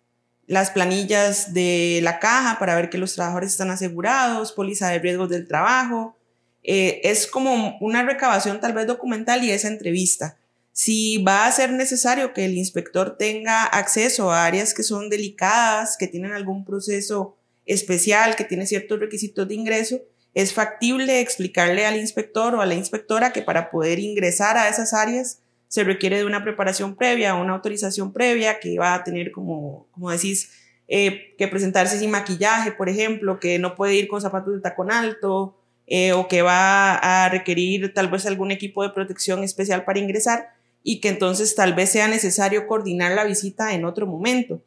las 0.47 0.71
planillas 0.71 1.53
de 1.53 2.01
la 2.03 2.19
caja 2.19 2.59
para 2.59 2.75
ver 2.77 2.89
que 2.89 2.97
los 2.97 3.15
trabajadores 3.15 3.51
están 3.51 3.69
asegurados, 3.69 4.53
póliza 4.53 4.89
de 4.89 5.01
riesgos 5.01 5.29
del 5.29 5.47
trabajo. 5.47 6.17
Eh, 6.63 7.03
es 7.05 7.27
como 7.27 7.77
una 7.83 8.05
recabación 8.05 8.59
tal 8.59 8.73
vez 8.73 8.87
documental 8.87 9.45
y 9.45 9.51
esa 9.51 9.69
entrevista. 9.69 10.39
Si 10.73 11.23
va 11.23 11.45
a 11.45 11.53
ser 11.53 11.75
necesario 11.75 12.33
que 12.33 12.47
el 12.47 12.57
inspector 12.57 13.19
tenga 13.19 13.65
acceso 13.65 14.33
a 14.33 14.47
áreas 14.47 14.73
que 14.73 14.83
son 14.83 15.11
delicadas, 15.11 15.99
que 15.99 16.07
tienen 16.07 16.33
algún 16.33 16.65
proceso 16.65 17.37
especial, 17.67 18.35
que 18.35 18.45
tiene 18.45 18.67
ciertos 18.67 18.99
requisitos 18.99 19.47
de 19.47 19.57
ingreso, 19.57 20.01
es 20.33 20.55
factible 20.55 21.21
explicarle 21.21 21.85
al 21.85 21.99
inspector 21.99 22.55
o 22.55 22.63
a 22.63 22.67
la 22.67 22.77
inspectora 22.77 23.35
que 23.35 23.43
para 23.43 23.71
poder 23.71 23.99
ingresar 23.99 24.57
a 24.57 24.71
esas 24.71 24.95
áreas 24.95 25.41
se 25.75 25.83
requiere 25.83 26.19
de 26.19 26.25
una 26.25 26.45
preparación 26.45 26.95
previa, 26.95 27.35
una 27.35 27.55
autorización 27.55 28.13
previa 28.13 28.61
que 28.61 28.79
va 28.79 28.95
a 28.95 29.03
tener, 29.03 29.33
como, 29.33 29.89
como 29.91 30.09
decís, 30.13 30.53
eh, 30.87 31.35
que 31.37 31.49
presentarse 31.49 31.99
sin 31.99 32.13
maquillaje, 32.13 32.71
por 32.71 32.89
ejemplo, 32.89 33.41
que 33.41 33.59
no 33.59 33.75
puede 33.75 33.97
ir 33.97 34.07
con 34.07 34.21
zapatos 34.21 34.55
de 34.55 34.61
tacón 34.61 34.93
alto 34.93 35.59
eh, 35.89 36.13
o 36.13 36.29
que 36.29 36.43
va 36.43 36.95
a 36.95 37.29
requerir 37.29 37.93
tal 37.93 38.07
vez 38.07 38.25
algún 38.25 38.53
equipo 38.53 38.85
de 38.85 38.91
protección 38.91 39.43
especial 39.43 39.85
para 39.85 39.99
ingresar 39.99 40.51
y 40.85 41.01
que 41.01 41.09
entonces 41.09 41.57
tal 41.57 41.75
vez 41.75 41.91
sea 41.91 42.07
necesario 42.07 42.69
coordinar 42.69 43.11
la 43.11 43.25
visita 43.25 43.75
en 43.75 43.85
otro 43.85 44.07
momento. 44.07 44.63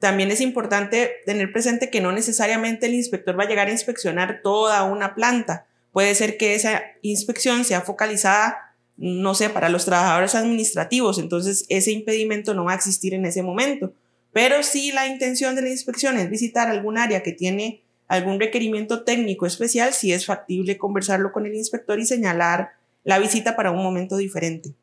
También 0.00 0.32
es 0.32 0.40
importante 0.40 1.12
tener 1.24 1.52
presente 1.52 1.88
que 1.88 2.00
no 2.00 2.10
necesariamente 2.10 2.86
el 2.86 2.94
inspector 2.94 3.38
va 3.38 3.44
a 3.44 3.48
llegar 3.48 3.68
a 3.68 3.70
inspeccionar 3.70 4.40
toda 4.42 4.82
una 4.82 5.14
planta. 5.14 5.68
Puede 5.92 6.16
ser 6.16 6.36
que 6.36 6.56
esa 6.56 6.82
inspección 7.02 7.64
sea 7.64 7.82
focalizada 7.82 8.67
no 8.98 9.34
sé, 9.34 9.48
para 9.48 9.68
los 9.68 9.84
trabajadores 9.84 10.34
administrativos, 10.34 11.18
entonces 11.18 11.64
ese 11.68 11.92
impedimento 11.92 12.52
no 12.52 12.64
va 12.64 12.72
a 12.72 12.76
existir 12.76 13.14
en 13.14 13.24
ese 13.24 13.42
momento. 13.42 13.92
Pero 14.32 14.62
si 14.62 14.92
la 14.92 15.06
intención 15.06 15.54
de 15.54 15.62
la 15.62 15.70
inspección 15.70 16.18
es 16.18 16.28
visitar 16.28 16.68
algún 16.68 16.98
área 16.98 17.22
que 17.22 17.32
tiene 17.32 17.82
algún 18.08 18.40
requerimiento 18.40 19.04
técnico 19.04 19.46
especial, 19.46 19.92
sí 19.92 20.12
es 20.12 20.26
factible 20.26 20.76
conversarlo 20.76 21.30
con 21.30 21.46
el 21.46 21.54
inspector 21.54 21.98
y 22.00 22.06
señalar 22.06 22.70
la 23.04 23.18
visita 23.18 23.54
para 23.54 23.70
un 23.70 23.82
momento 23.82 24.16
diferente. 24.16 24.74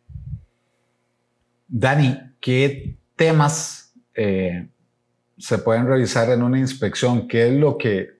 Dani, 1.67 2.17
¿qué 2.39 2.95
temas 3.15 3.93
eh, 4.13 4.67
se 5.37 5.57
pueden 5.57 5.87
revisar 5.87 6.29
en 6.29 6.41
una 6.41 6.57
inspección? 6.57 7.27
¿Qué 7.27 7.47
es 7.47 7.53
lo 7.53 7.77
que, 7.77 8.19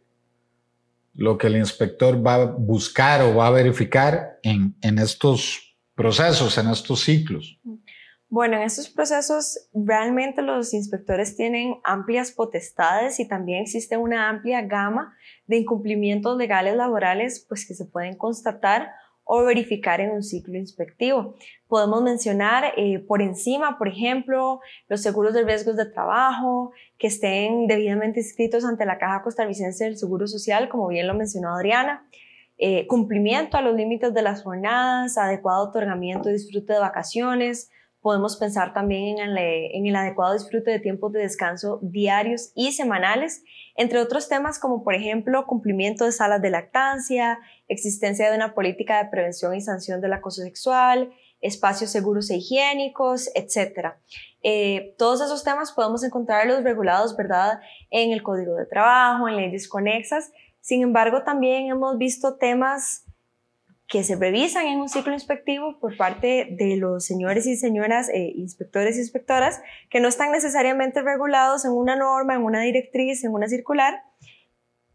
lo 1.14 1.38
que 1.38 1.48
el 1.48 1.56
inspector 1.56 2.26
va 2.26 2.36
a 2.36 2.46
buscar 2.46 3.22
o 3.22 3.36
va 3.36 3.48
a 3.48 3.52
verificar 3.52 4.40
en, 4.44 4.76
en 4.82 5.00
estos 5.00 5.65
procesos, 5.96 6.58
en 6.58 6.70
estos 6.70 7.02
ciclos? 7.04 7.60
Bueno, 8.28 8.58
en 8.58 8.64
estos 8.64 8.90
procesos 8.90 9.70
realmente 9.74 10.42
los 10.42 10.74
inspectores 10.74 11.36
tienen 11.36 11.76
amplias 11.84 12.32
potestades 12.32 13.20
y 13.20 13.28
también 13.28 13.62
existe 13.62 13.98
una 13.98 14.30
amplia 14.30 14.62
gama 14.62 15.16
de 15.48 15.58
incumplimientos 15.58 16.38
legales 16.38 16.76
laborales 16.76 17.46
pues, 17.48 17.66
que 17.66 17.76
se 17.76 17.86
pueden 17.86 18.18
constatar 18.18 18.92
o 19.26 19.44
verificar 19.44 20.02
en 20.02 20.12
un 20.12 20.24
ciclo 20.24 20.58
inspectivo. 20.58 21.36
Podemos 21.68 22.02
mencionar 22.04 22.74
eh, 22.78 23.00
por 23.00 23.22
encima, 23.22 23.78
por 23.78 23.88
ejemplo, 23.88 24.60
los 24.88 25.02
seguros 25.02 25.34
de 25.34 25.44
riesgos 25.44 25.76
de 25.76 25.86
trabajo, 25.86 26.72
que 26.98 27.08
estén 27.08 27.68
debidamente 27.68 28.20
inscritos 28.20 28.64
ante 28.64 28.86
la 28.86 29.00
Caja 29.00 29.24
Costarricense 29.24 29.86
del 29.86 29.98
Seguro 29.98 30.28
Social, 30.28 30.70
como 30.70 30.88
bien 30.88 31.08
lo 31.08 31.16
mencionó 31.16 31.56
Adriana, 31.56 32.08
eh, 32.58 32.88
cumplimiento 32.88 33.58
a 33.58 33.62
los 33.62 33.76
límites 33.76 34.14
de 34.14 34.22
las 34.22 34.44
jornadas, 34.44 35.18
adecuado 35.18 35.68
otorgamiento 35.68 36.30
y 36.30 36.34
disfrute 36.34 36.74
de 36.74 36.80
vacaciones. 36.80 37.70
Podemos 38.00 38.38
pensar 38.38 38.74
también 38.74 39.18
en 39.18 39.38
el, 39.86 39.96
adecuado 39.96 40.34
disfrute 40.34 40.72
de 40.72 40.80
tiempos 40.80 41.12
de 41.12 41.22
descanso 41.22 41.80
diarios 41.82 42.52
y 42.56 42.72
semanales, 42.72 43.44
entre 43.76 44.00
otros 44.00 44.30
temas 44.30 44.60
como 44.60 44.84
por 44.84 44.94
ejemplo 44.94 45.46
cumplimiento 45.48 46.06
de 46.06 46.12
salas 46.12 46.42
de 46.42 46.52
lactancia, 46.52 47.40
existencia 47.68 48.30
de 48.30 48.38
una 48.38 48.54
política 48.54 49.04
de 49.04 49.10
prevención 49.10 49.56
y 49.56 49.62
sanción 49.62 50.02
del 50.02 50.14
acoso 50.14 50.44
sexual, 50.44 51.12
espacios 51.42 51.92
seguros 51.92 52.30
e 52.30 52.38
higiénicos, 52.38 53.30
etc. 53.36 53.96
Eh, 54.44 54.96
todos 54.98 55.22
esos 55.22 55.44
temas 55.44 55.72
podemos 55.72 56.04
encontrarlos 56.04 56.64
regulados, 56.64 57.18
¿verdad?, 57.18 57.60
en 57.90 58.12
el 58.12 58.24
Código 58.24 58.56
de 58.56 58.66
Trabajo, 58.66 59.28
en 59.28 59.36
leyes 59.36 59.68
conexas, 59.68 60.32
sin 60.66 60.82
embargo, 60.82 61.22
también 61.22 61.68
hemos 61.68 61.96
visto 62.00 62.38
temas 62.38 63.06
que 63.88 64.04
se 64.04 64.16
revisan 64.16 64.66
en 64.66 64.80
un 64.82 64.90
ciclo 64.90 65.14
inspectivo 65.14 65.78
por 65.80 65.96
parte 65.96 66.48
de 66.58 66.76
los 66.78 67.06
señores 67.06 67.46
y 67.46 67.56
señoras 67.56 68.10
eh, 68.10 68.34
inspectores 68.36 68.98
y 68.98 69.02
inspectoras 69.02 69.62
que 69.92 70.00
no 70.00 70.08
están 70.08 70.32
necesariamente 70.32 71.04
regulados 71.04 71.66
en 71.66 71.72
una 71.72 71.96
norma, 71.96 72.34
en 72.34 72.42
una 72.42 72.62
directriz, 72.62 73.24
en 73.24 73.34
una 73.34 73.48
circular 73.48 74.02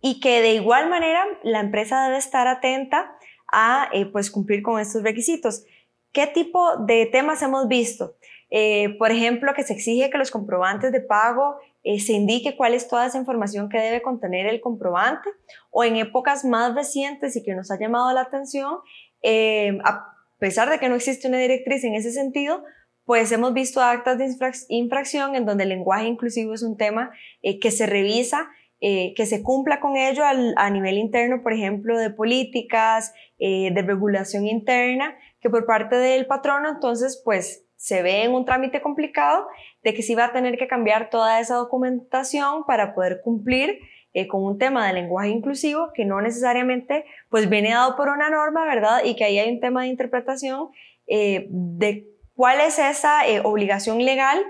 y 0.00 0.18
que 0.18 0.40
de 0.40 0.54
igual 0.54 0.90
manera 0.90 1.24
la 1.44 1.60
empresa 1.60 2.02
debe 2.02 2.18
estar 2.18 2.48
atenta 2.48 3.16
a 3.52 3.88
eh, 3.92 4.06
pues 4.06 4.32
cumplir 4.32 4.64
con 4.64 4.80
estos 4.80 5.04
requisitos. 5.04 5.62
¿Qué 6.10 6.26
tipo 6.26 6.78
de 6.78 7.06
temas 7.06 7.42
hemos 7.42 7.68
visto? 7.68 8.16
Eh, 8.50 8.96
por 8.98 9.12
ejemplo, 9.12 9.54
que 9.54 9.62
se 9.62 9.74
exige 9.74 10.10
que 10.10 10.18
los 10.18 10.32
comprobantes 10.32 10.90
de 10.90 11.00
pago 11.00 11.58
eh, 11.82 11.98
se 11.98 12.12
indique 12.12 12.56
cuál 12.56 12.74
es 12.74 12.88
toda 12.88 13.06
esa 13.06 13.18
información 13.18 13.68
que 13.68 13.78
debe 13.78 14.02
contener 14.02 14.46
el 14.46 14.60
comprobante 14.60 15.30
o 15.70 15.82
en 15.82 15.96
épocas 15.96 16.44
más 16.44 16.74
recientes 16.74 17.36
y 17.36 17.42
que 17.42 17.54
nos 17.54 17.70
ha 17.70 17.78
llamado 17.78 18.12
la 18.12 18.22
atención, 18.22 18.78
eh, 19.22 19.78
a 19.84 20.14
pesar 20.38 20.68
de 20.70 20.78
que 20.78 20.88
no 20.88 20.94
existe 20.94 21.28
una 21.28 21.38
directriz 21.38 21.84
en 21.84 21.94
ese 21.94 22.12
sentido, 22.12 22.64
pues 23.04 23.32
hemos 23.32 23.54
visto 23.54 23.80
actas 23.80 24.18
de 24.18 24.34
infracción 24.68 25.34
en 25.34 25.46
donde 25.46 25.64
el 25.64 25.70
lenguaje 25.70 26.06
inclusivo 26.06 26.54
es 26.54 26.62
un 26.62 26.76
tema 26.76 27.10
que 27.42 27.70
se 27.72 27.86
revisa, 27.86 28.48
que 28.78 29.26
se 29.26 29.42
cumpla 29.42 29.80
con 29.80 29.96
ello 29.96 30.22
a 30.24 30.70
nivel 30.70 30.96
interno, 30.96 31.42
por 31.42 31.52
ejemplo, 31.52 31.98
de 31.98 32.10
políticas, 32.10 33.12
de 33.38 33.84
regulación 33.84 34.46
interna, 34.46 35.16
que 35.40 35.50
por 35.50 35.66
parte 35.66 35.96
del 35.96 36.26
patrono, 36.26 36.68
entonces, 36.68 37.20
pues 37.24 37.66
se 37.80 38.02
ve 38.02 38.24
en 38.24 38.34
un 38.34 38.44
trámite 38.44 38.82
complicado 38.82 39.46
de 39.82 39.94
que 39.94 40.02
sí 40.02 40.14
va 40.14 40.26
a 40.26 40.32
tener 40.32 40.58
que 40.58 40.68
cambiar 40.68 41.10
toda 41.10 41.40
esa 41.40 41.56
documentación 41.56 42.64
para 42.64 42.94
poder 42.94 43.20
cumplir 43.22 43.78
eh, 44.12 44.26
con 44.26 44.42
un 44.42 44.58
tema 44.58 44.86
de 44.86 44.92
lenguaje 44.92 45.28
inclusivo 45.28 45.92
que 45.94 46.04
no 46.04 46.20
necesariamente 46.20 47.04
pues 47.28 47.48
viene 47.48 47.70
dado 47.70 47.96
por 47.96 48.08
una 48.08 48.28
norma, 48.28 48.64
¿verdad? 48.66 49.04
Y 49.04 49.14
que 49.14 49.24
ahí 49.24 49.38
hay 49.38 49.52
un 49.52 49.60
tema 49.60 49.82
de 49.82 49.88
interpretación 49.88 50.68
eh, 51.06 51.46
de 51.50 52.06
cuál 52.34 52.60
es 52.60 52.78
esa 52.78 53.28
eh, 53.28 53.40
obligación 53.44 54.04
legal 54.04 54.42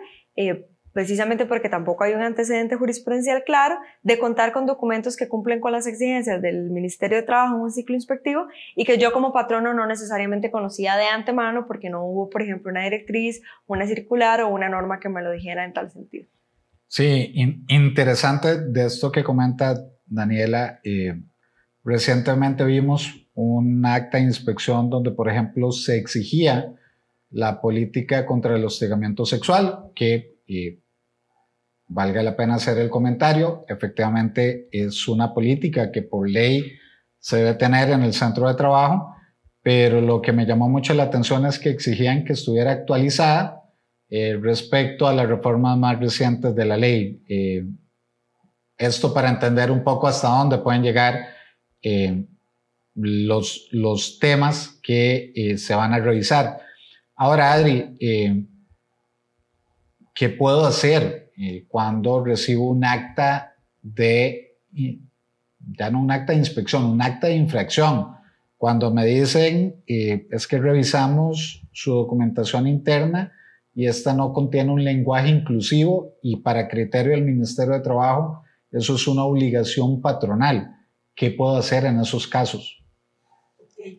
precisamente 0.93 1.47
porque 1.47 1.69
tampoco 1.69 2.05
hay 2.05 2.15
un 2.15 2.23
antecedente 2.23 2.77
jurisprudencial 2.77 3.45
claro 3.45 3.77
de 4.03 4.19
contar 4.19 4.53
con 4.53 4.67
documentos 4.67 5.17
que 5.17 5.29
cumplen 5.29 5.61
con 5.61 5.73
las 5.73 5.87
exigencias 5.87 6.43
del 6.43 6.71
Ministerio 6.71 7.17
de 7.17 7.23
Trabajo 7.23 7.57
en 7.57 7.63
un 7.63 7.71
ciclo 7.71 7.95
inspectivo 7.95 8.47
y 8.77 8.85
que 8.85 8.99
yo 8.99 9.13
como 9.13 9.33
patrono 9.33 9.75
no 9.75 9.87
necesariamente 9.87 10.51
conocía 10.51 10.97
de 10.97 11.07
antemano 11.07 11.67
porque 11.67 11.91
no 11.91 12.05
hubo, 12.05 12.31
por 12.31 12.43
ejemplo, 12.43 12.71
una 12.71 12.85
directriz, 12.85 13.41
una 13.67 13.87
circular 13.87 14.41
o 14.43 14.49
una 14.49 14.69
norma 14.69 15.01
que 15.01 15.09
me 15.09 15.23
lo 15.23 15.31
dijera 15.31 15.65
en 15.65 15.73
tal 15.73 15.91
sentido. 15.91 16.27
Sí, 16.89 17.33
interesante 17.69 18.63
de 18.67 18.87
esto 18.87 19.13
que 19.13 19.23
comenta 19.23 19.77
Daniela. 20.07 20.81
Eh, 20.83 21.15
recientemente 21.85 22.65
vimos 22.65 23.29
un 23.35 23.87
acta 23.87 24.19
de 24.19 24.25
inspección 24.25 24.91
donde, 24.91 25.13
por 25.13 25.29
ejemplo, 25.29 25.71
se 25.71 25.97
exigía 25.97 26.75
la 27.31 27.61
política 27.61 28.27
contra 28.27 28.57
el 28.57 28.65
hostigamiento 28.65 29.25
sexual, 29.25 29.93
que 29.95 30.30
y 30.51 30.83
valga 31.87 32.25
la 32.25 32.37
pena 32.37 32.57
hacer 32.57 32.77
el 32.79 32.91
comentario, 32.91 33.65
efectivamente 33.69 34.69
es 34.73 35.07
una 35.07 35.33
política 35.33 35.93
que 35.93 36.03
por 36.03 36.29
ley 36.29 36.73
se 37.21 37.37
debe 37.37 37.55
tener 37.55 37.91
en 37.91 38.03
el 38.03 38.13
centro 38.13 38.49
de 38.49 38.55
trabajo, 38.55 39.15
pero 39.63 40.01
lo 40.01 40.21
que 40.21 40.33
me 40.33 40.47
llamó 40.47 40.69
mucho 40.69 40.93
la 40.93 41.05
atención 41.05 41.47
es 41.47 41.61
que 41.61 41.71
exigían 41.71 42.25
que 42.25 42.33
estuviera 42.33 42.73
actualizada 42.73 43.63
eh, 44.09 44.37
respecto 44.43 45.07
a 45.07 45.15
las 45.15 45.29
reformas 45.29 45.79
más 45.79 46.01
recientes 46.01 46.53
de 46.57 46.65
la 46.65 46.77
ley. 46.77 47.23
Eh, 47.29 47.65
esto 48.77 49.15
para 49.15 49.31
entender 49.31 49.71
un 49.71 49.85
poco 49.85 50.09
hasta 50.09 50.29
dónde 50.29 50.59
pueden 50.59 50.83
llegar 50.83 51.29
eh, 51.81 52.25
los, 52.95 53.69
los 53.71 54.19
temas 54.19 54.81
que 54.83 55.55
se 55.59 55.75
van 55.77 55.93
a 55.93 56.01
revisar. 56.01 56.59
Ahora, 57.15 57.53
Adri, 57.53 57.97
¿Qué 60.15 60.29
puedo 60.29 60.67
hacer 60.67 61.33
eh, 61.37 61.65
cuando 61.69 62.25
recibo 62.25 62.71
un 62.71 62.85
acta 62.85 63.57
de, 63.83 64.59
ya 65.77 65.91
no 65.91 66.01
un 66.01 66.11
acta 66.11 66.33
de 66.33 66.39
inspección, 66.39 66.85
un 66.85 67.03
acta 67.03 67.29
de 67.29 67.37
infracción? 67.37 68.09
Cuando 68.57 68.93
me 68.93 69.07
dicen, 69.07 69.83
eh, 69.87 70.27
es 70.31 70.47
que 70.47 70.59
revisamos 70.59 71.63
su 71.73 71.93
documentación 71.93 72.67
interna 72.67 73.33
y 73.75 73.87
esta 73.87 74.13
no 74.13 74.33
contiene 74.33 74.71
un 74.73 74.85
lenguaje 74.85 75.31
inclusivo 75.31 76.17
y 76.23 76.37
para 76.37 76.69
criterio 76.69 77.13
del 77.13 77.25
Ministerio 77.25 77.73
de 77.73 77.81
Trabajo, 77.81 78.43
eso 78.71 78.97
es 78.97 79.09
una 79.09 79.25
obligación 79.25 80.01
patronal. 80.01 80.77
¿Qué 81.15 81.31
puedo 81.31 81.57
hacer 81.57 81.87
en 81.87 82.01
esos 82.01 82.27
casos? 82.27 82.83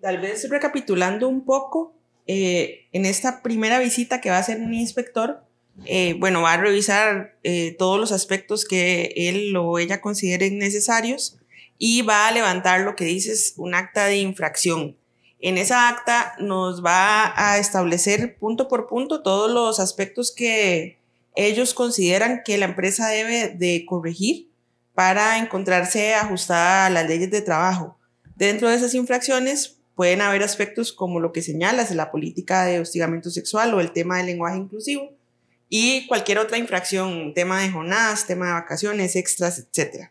Tal 0.02 0.20
vez 0.20 0.48
recapitulando 0.50 1.28
un 1.28 1.44
poco, 1.44 1.96
eh, 2.28 2.88
en 2.92 3.06
esta 3.06 3.42
primera 3.42 3.80
visita 3.80 4.22
que 4.22 4.30
va 4.30 4.38
a 4.38 4.42
hacer 4.42 4.62
un 4.62 4.74
inspector, 4.74 5.44
eh, 5.86 6.16
bueno, 6.20 6.42
va 6.42 6.54
a 6.54 6.58
revisar 6.58 7.38
eh, 7.44 7.76
todos 7.78 8.00
los 8.00 8.12
aspectos 8.12 8.66
que 8.66 9.14
él 9.16 9.56
o 9.56 9.80
ella 9.80 10.02
consideren 10.02 10.60
necesarios 10.60 11.38
y 11.78 12.04
va 12.04 12.28
a 12.28 12.32
levantar 12.32 12.82
lo 12.82 12.96
que 12.96 13.06
dice 13.06 13.32
es 13.32 13.54
un 13.58 13.74
acta 13.74 14.06
de 14.06 14.18
infracción. 14.18 14.98
En 15.40 15.58
esa 15.58 15.90
acta 15.90 16.36
nos 16.40 16.86
va 16.86 17.34
a 17.36 17.58
establecer 17.58 18.38
punto 18.38 18.68
por 18.68 18.88
punto 18.88 19.24
todos 19.24 19.50
los 19.50 19.80
aspectos 19.80 20.32
que 20.32 21.00
ellos 21.36 21.74
consideran 21.74 22.42
que 22.46 22.60
la 22.60 22.66
empresa 22.66 23.08
debe 23.08 23.50
de 23.50 23.86
corregir 23.88 24.52
para 24.94 25.40
encontrarse 25.40 26.14
ajustada 26.14 26.86
a 26.86 26.90
las 26.92 27.08
leyes 27.08 27.32
de 27.32 27.42
trabajo. 27.42 27.98
Dentro 28.36 28.70
de 28.70 28.76
esas 28.76 28.94
infracciones 28.94 29.80
pueden 29.96 30.22
haber 30.22 30.44
aspectos 30.44 30.94
como 30.94 31.20
lo 31.20 31.32
que 31.32 31.42
señalas, 31.42 31.90
la 31.96 32.12
política 32.12 32.66
de 32.66 32.80
hostigamiento 32.80 33.32
sexual 33.32 33.74
o 33.74 33.80
el 33.80 33.94
tema 33.94 34.18
del 34.18 34.28
lenguaje 34.28 34.58
inclusivo 34.58 35.21
y 35.74 36.06
cualquier 36.08 36.38
otra 36.38 36.58
infracción, 36.58 37.34
tema 37.34 37.62
de 37.62 37.72
jornadas, 37.72 38.28
tema 38.28 38.48
de 38.48 38.52
vacaciones, 38.52 39.16
extras, 39.16 39.58
etc. 39.58 40.10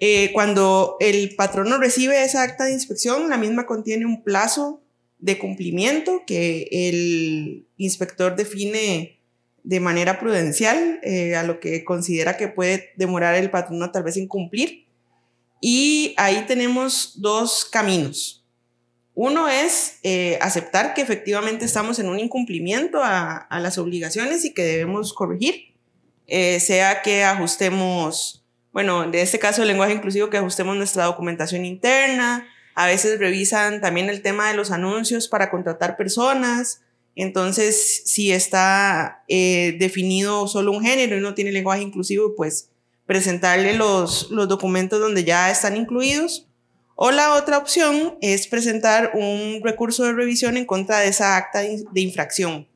Eh, 0.00 0.30
cuando 0.32 0.96
el 1.00 1.34
patrono 1.36 1.76
recibe 1.76 2.24
esa 2.24 2.42
acta 2.42 2.64
de 2.64 2.72
inspección, 2.72 3.28
la 3.28 3.36
misma 3.36 3.66
contiene 3.66 4.06
un 4.06 4.24
plazo 4.24 4.82
de 5.18 5.38
cumplimiento 5.38 6.22
que 6.26 6.66
el 6.70 7.66
inspector 7.76 8.36
define 8.36 9.20
de 9.64 9.80
manera 9.80 10.18
prudencial 10.18 10.98
eh, 11.02 11.36
a 11.36 11.42
lo 11.42 11.60
que 11.60 11.84
considera 11.84 12.38
que 12.38 12.48
puede 12.48 12.92
demorar 12.96 13.34
el 13.34 13.50
patrono 13.50 13.92
tal 13.92 14.04
vez 14.04 14.16
en 14.16 14.28
cumplir. 14.28 14.86
Y 15.60 16.14
ahí 16.16 16.46
tenemos 16.48 17.20
dos 17.20 17.66
caminos. 17.66 18.43
Uno 19.14 19.48
es 19.48 19.98
eh, 20.02 20.38
aceptar 20.40 20.94
que 20.94 21.02
efectivamente 21.02 21.64
estamos 21.64 21.98
en 21.98 22.08
un 22.08 22.18
incumplimiento 22.18 23.00
a, 23.02 23.46
las 23.50 23.78
obligaciones 23.78 24.44
y 24.44 24.52
que 24.52 24.62
debemos 24.62 25.12
corregir, 25.12 25.74
sea 26.26 27.02
que 27.02 27.22
ajustemos 27.22 28.44
bueno, 28.74 29.04
en 29.04 29.14
este 29.14 29.38
caso 29.38 29.62
el 29.62 29.68
lenguaje 29.68 29.94
inclusivo, 29.94 30.30
que 30.30 30.36
ajustemos 30.36 30.76
nuestra 30.76 31.04
documentación 31.04 31.64
interna, 31.64 32.48
a 32.74 32.86
veces 32.86 33.20
revisan 33.20 33.80
también 33.80 34.10
el 34.10 34.20
tema 34.20 34.48
de 34.48 34.56
los 34.56 34.72
anuncios 34.72 35.28
para 35.28 35.48
contratar 35.48 35.96
personas, 35.96 36.82
entonces 37.14 38.02
si 38.04 38.32
está 38.32 39.22
eh, 39.28 39.76
definido 39.78 40.48
solo 40.48 40.72
un 40.72 40.82
género 40.82 41.16
y 41.16 41.20
no 41.20 41.34
tiene 41.34 41.52
lenguaje 41.52 41.82
inclusivo, 41.82 42.34
pues 42.34 42.70
presentarle 43.06 43.74
los 43.74 44.28
documentos 44.48 44.98
donde 44.98 45.22
ya 45.22 45.52
están 45.52 45.76
incluidos. 45.76 46.48
O 46.96 47.10
la 47.10 47.34
otra 47.34 47.58
opción 47.58 48.16
es 48.20 48.46
presentar 48.46 49.12
un 49.14 49.60
recurso 49.64 50.04
de 50.04 50.12
revisión 50.12 50.56
en 50.56 50.64
contra 50.64 51.00
de 51.00 51.08
esa 51.08 51.36
acta 51.36 51.60
de 51.60 52.00
infracción. 52.00 52.68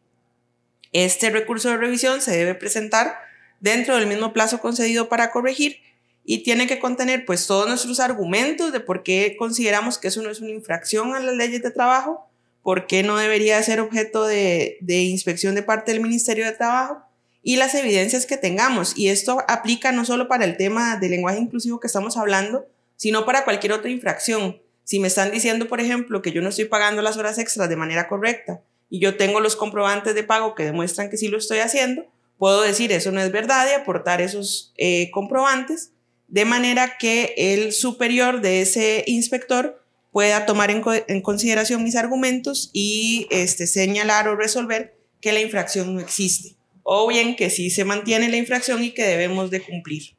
Este 0.93 1.31
recurso 1.31 1.69
de 1.69 1.77
revisión 1.77 2.21
se 2.21 2.37
debe 2.37 2.55
presentar 2.55 3.17
dentro 3.61 3.97
del 3.97 4.07
mismo 4.07 4.33
plazo 4.33 4.61
concedido 4.61 5.09
para 5.09 5.31
corregir 5.31 5.81
y 6.25 6.43
tiene 6.43 6.67
que 6.67 6.79
contener 6.79 7.25
pues 7.25 7.47
todos 7.47 7.69
nuestros 7.69 8.01
argumentos 8.01 8.73
de 8.73 8.81
por 8.81 9.03
qué 9.03 9.37
consideramos 9.39 9.99
que 9.99 10.09
eso 10.09 10.21
no 10.23 10.31
es 10.31 10.41
una 10.41 10.51
infracción 10.51 11.15
a 11.15 11.21
las 11.21 11.35
leyes 11.35 11.63
de 11.63 11.71
trabajo, 11.71 12.29
por 12.63 12.87
qué 12.87 13.03
no 13.03 13.17
debería 13.17 13.63
ser 13.63 13.81
objeto 13.81 14.27
de, 14.27 14.79
de 14.81 15.03
inspección 15.03 15.55
de 15.55 15.63
parte 15.63 15.93
del 15.93 16.03
Ministerio 16.03 16.45
de 16.45 16.53
Trabajo 16.53 17.03
y 17.43 17.57
las 17.57 17.75
evidencias 17.75 18.27
que 18.27 18.37
tengamos. 18.37 18.97
Y 18.97 19.09
esto 19.09 19.43
aplica 19.49 19.93
no 19.93 20.05
solo 20.05 20.29
para 20.29 20.45
el 20.45 20.57
tema 20.57 20.97
del 20.97 21.13
lenguaje 21.13 21.39
inclusivo 21.39 21.81
que 21.81 21.87
estamos 21.87 22.17
hablando, 22.17 22.67
sino 22.99 23.25
para 23.25 23.45
cualquier 23.45 23.73
otra 23.73 23.91
infracción. 23.91 24.61
Si 24.85 24.99
me 24.99 25.09
están 25.09 25.31
diciendo, 25.31 25.69
por 25.69 25.81
ejemplo, 25.81 26.21
que 26.21 26.33
yo 26.33 26.43
no 26.43 26.51
estoy 26.51 26.67
pagando 26.67 27.01
las 27.01 27.17
horas 27.17 27.39
extras 27.39 27.71
de 27.71 27.77
manera 27.77 28.09
correcta 28.09 28.61
y 28.91 29.01
yo 29.01 29.17
tengo 29.17 29.41
los 29.41 29.57
comprobantes 29.57 30.15
de 30.15 30.25
pago 30.25 30.55
que 30.55 30.65
demuestran 30.65 31.09
que 31.09 31.17
sí 31.17 31.29
lo 31.29 31.39
estoy 31.39 31.61
haciendo, 31.61 32.07
puedo 32.37 32.61
decir 32.63 32.93
eso 32.93 33.11
no 33.13 33.21
es 33.21 33.33
verdad 33.33 33.67
y 33.71 33.75
aportar 33.75 34.21
esos 34.21 34.75
eh, 34.77 35.11
comprobantes 35.13 35.93
de 36.27 36.45
manera 36.45 36.99
que 36.99 37.35
el 37.37 37.73
superior 37.73 38.41
de 38.41 38.61
ese 38.61 39.05
inspector 39.07 39.83
pueda 40.13 40.47
tomar 40.47 40.71
en, 40.71 41.23
consideración 41.23 41.85
mis 41.85 41.97
argumentos 41.97 42.71
y 42.73 43.29
este, 43.31 43.67
señalar 43.67 44.29
o 44.29 44.37
resolver 44.37 44.99
que 45.21 45.33
la 45.33 45.41
infracción 45.41 45.95
no 45.95 46.01
existe, 46.01 46.57
o 46.83 47.07
bien 47.09 47.37
que 47.37 47.51
sí 47.51 47.71
se 47.71 47.85
mantiene 47.85 48.29
la 48.29 48.37
infracción 48.37 48.83
y 48.83 48.91
que 48.91 49.05
debemos 49.05 49.51
de 49.51 49.61
cumplir. 49.61 50.18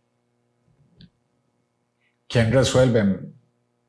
¿Quién 2.30 2.54
resuelve 2.54 3.20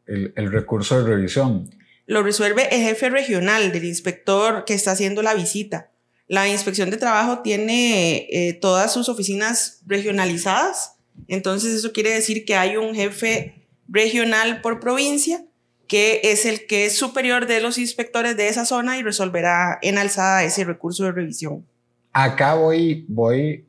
el, 0.06 0.50
recurso 0.50 1.00
de 1.00 1.08
revisión? 1.14 1.70
Lo 2.06 2.24
resuelve 2.24 2.74
el 2.74 2.82
jefe 2.82 3.08
regional 3.10 3.70
del 3.70 3.84
inspector 3.84 4.64
que 4.64 4.74
está 4.74 4.90
haciendo 4.90 5.22
la 5.22 5.34
visita. 5.34 5.92
La 6.26 6.48
inspección 6.48 6.90
de 6.90 6.96
trabajo 6.96 7.42
tiene 7.42 8.26
eh, 8.30 8.54
todas 8.54 8.92
sus 8.92 9.08
oficinas 9.08 9.82
regionalizadas 9.86 10.96
entonces 11.28 11.74
eso 11.74 11.92
quiere 11.92 12.10
decir 12.10 12.44
que 12.44 12.54
hay 12.54 12.76
un 12.76 12.94
jefe 12.94 13.66
regional 13.88 14.60
por 14.60 14.80
provincia 14.80 15.44
que 15.86 16.20
es 16.22 16.46
el 16.46 16.66
que 16.66 16.86
es 16.86 16.96
superior 16.96 17.46
de 17.46 17.60
los 17.60 17.76
inspectores 17.76 18.36
de 18.36 18.48
esa 18.48 18.64
zona 18.64 18.98
y 18.98 19.02
resolverá 19.02 19.78
en 19.82 19.98
alzada 19.98 20.44
ese 20.44 20.64
recurso 20.64 21.04
de 21.04 21.12
revisión. 21.12 21.66
Acá 22.12 22.54
voy, 22.54 23.04
voy 23.08 23.66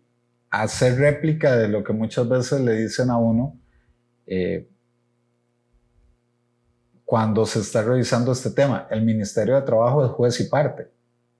a 0.51 0.63
hacer 0.63 0.97
réplica 0.97 1.55
de 1.55 1.67
lo 1.67 1.84
que 1.84 1.93
muchas 1.93 2.29
veces 2.29 2.62
le 2.62 2.75
dicen 2.75 3.10
a 3.10 3.17
uno 3.17 3.57
eh, 4.34 4.65
cuando 7.04 7.46
se 7.46 7.60
está 7.60 7.84
revisando 7.84 8.32
este 8.32 8.52
tema. 8.52 8.88
El 8.89 9.02
Ministerio 9.02 9.56
de 9.56 9.63
Trabajo 9.63 10.06
es 10.06 10.12
juez 10.12 10.39
y 10.39 10.46
parte. 10.46 10.88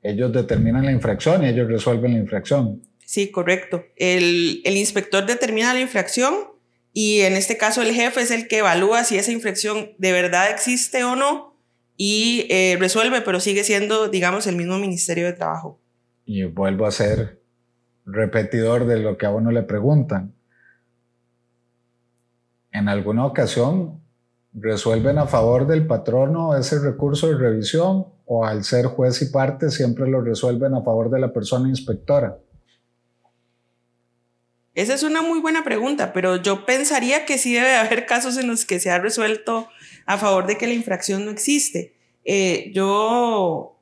Ellos 0.04 0.34
determinan 0.34 0.86
la 0.86 0.92
infracción 0.92 1.42
y 1.46 1.48
ellos 1.48 1.70
resuelven 1.70 2.12
la 2.12 2.20
infracción. 2.20 2.82
Sí, 3.06 3.32
correcto. 3.32 3.86
El, 3.96 4.62
inspector 4.66 5.26
determina 5.26 5.74
la 5.74 5.80
infracción 5.80 6.34
y 6.92 7.22
en 7.22 7.38
este 7.38 7.56
caso 7.56 7.82
el 7.82 7.94
jefe 7.94 8.20
es 8.20 8.32
el 8.32 8.50
que 8.50 8.58
evalúa 8.58 9.06
si 9.06 9.18
esa 9.18 9.32
infracción 9.32 9.92
de 9.98 10.12
verdad 10.12 10.52
existe 10.52 11.06
o 11.06 11.16
no 11.16 11.56
y 11.96 12.46
eh, 12.50 12.76
resuelve, 12.78 13.22
pero 13.22 13.40
sigue 13.40 13.64
siendo, 13.64 14.10
digamos, 14.10 14.48
el 14.48 14.58
mismo 14.58 14.78
Ministerio 14.80 15.28
de 15.28 15.34
Trabajo. 15.34 15.80
Y 16.26 16.44
vuelvo 16.44 16.86
a 16.86 16.92
ser 16.92 17.40
repetidor 18.06 18.86
de 18.86 19.00
lo 19.00 19.18
que 19.18 19.28
a 19.28 19.30
uno 19.30 19.52
le 19.52 19.64
preguntan. 19.64 20.34
En 22.72 22.90
alguna 22.90 23.26
ocasión 23.26 24.02
resuelven 24.54 25.18
a 25.18 25.28
favor 25.28 25.68
del 25.68 25.88
patrono 25.88 26.58
ese 26.58 26.80
recurso 26.80 27.28
de 27.28 27.38
revisión 27.38 28.08
o 28.26 28.46
al 28.46 28.64
ser 28.64 28.86
juez 28.86 29.22
y 29.22 29.26
parte 29.26 29.70
siempre 29.70 30.10
lo 30.10 30.22
resuelven 30.22 30.74
a 30.74 30.82
favor 30.82 31.10
de 31.10 31.20
la 31.20 31.34
persona 31.34 31.70
inspectora. 31.70 32.38
Esa 34.74 34.94
es 34.94 35.04
una 35.04 35.22
muy 35.22 35.40
buena 35.40 35.66
pregunta, 35.66 36.14
pero 36.14 36.38
yo 36.38 36.66
pensaría 36.66 37.26
que 37.26 37.38
sí 37.38 37.54
debe 37.54 37.76
haber 37.76 38.06
casos 38.06 38.38
en 38.38 38.48
los 38.48 38.66
que 38.66 38.80
se 38.80 38.90
ha 38.90 39.00
resuelto 39.00 39.68
a 40.06 40.18
favor 40.18 40.48
de 40.48 40.58
que 40.58 40.68
la 40.68 40.74
infracción 40.74 41.26
no 41.26 41.32
existe. 41.32 41.94
Eh, 42.24 42.72
yo 42.74 43.78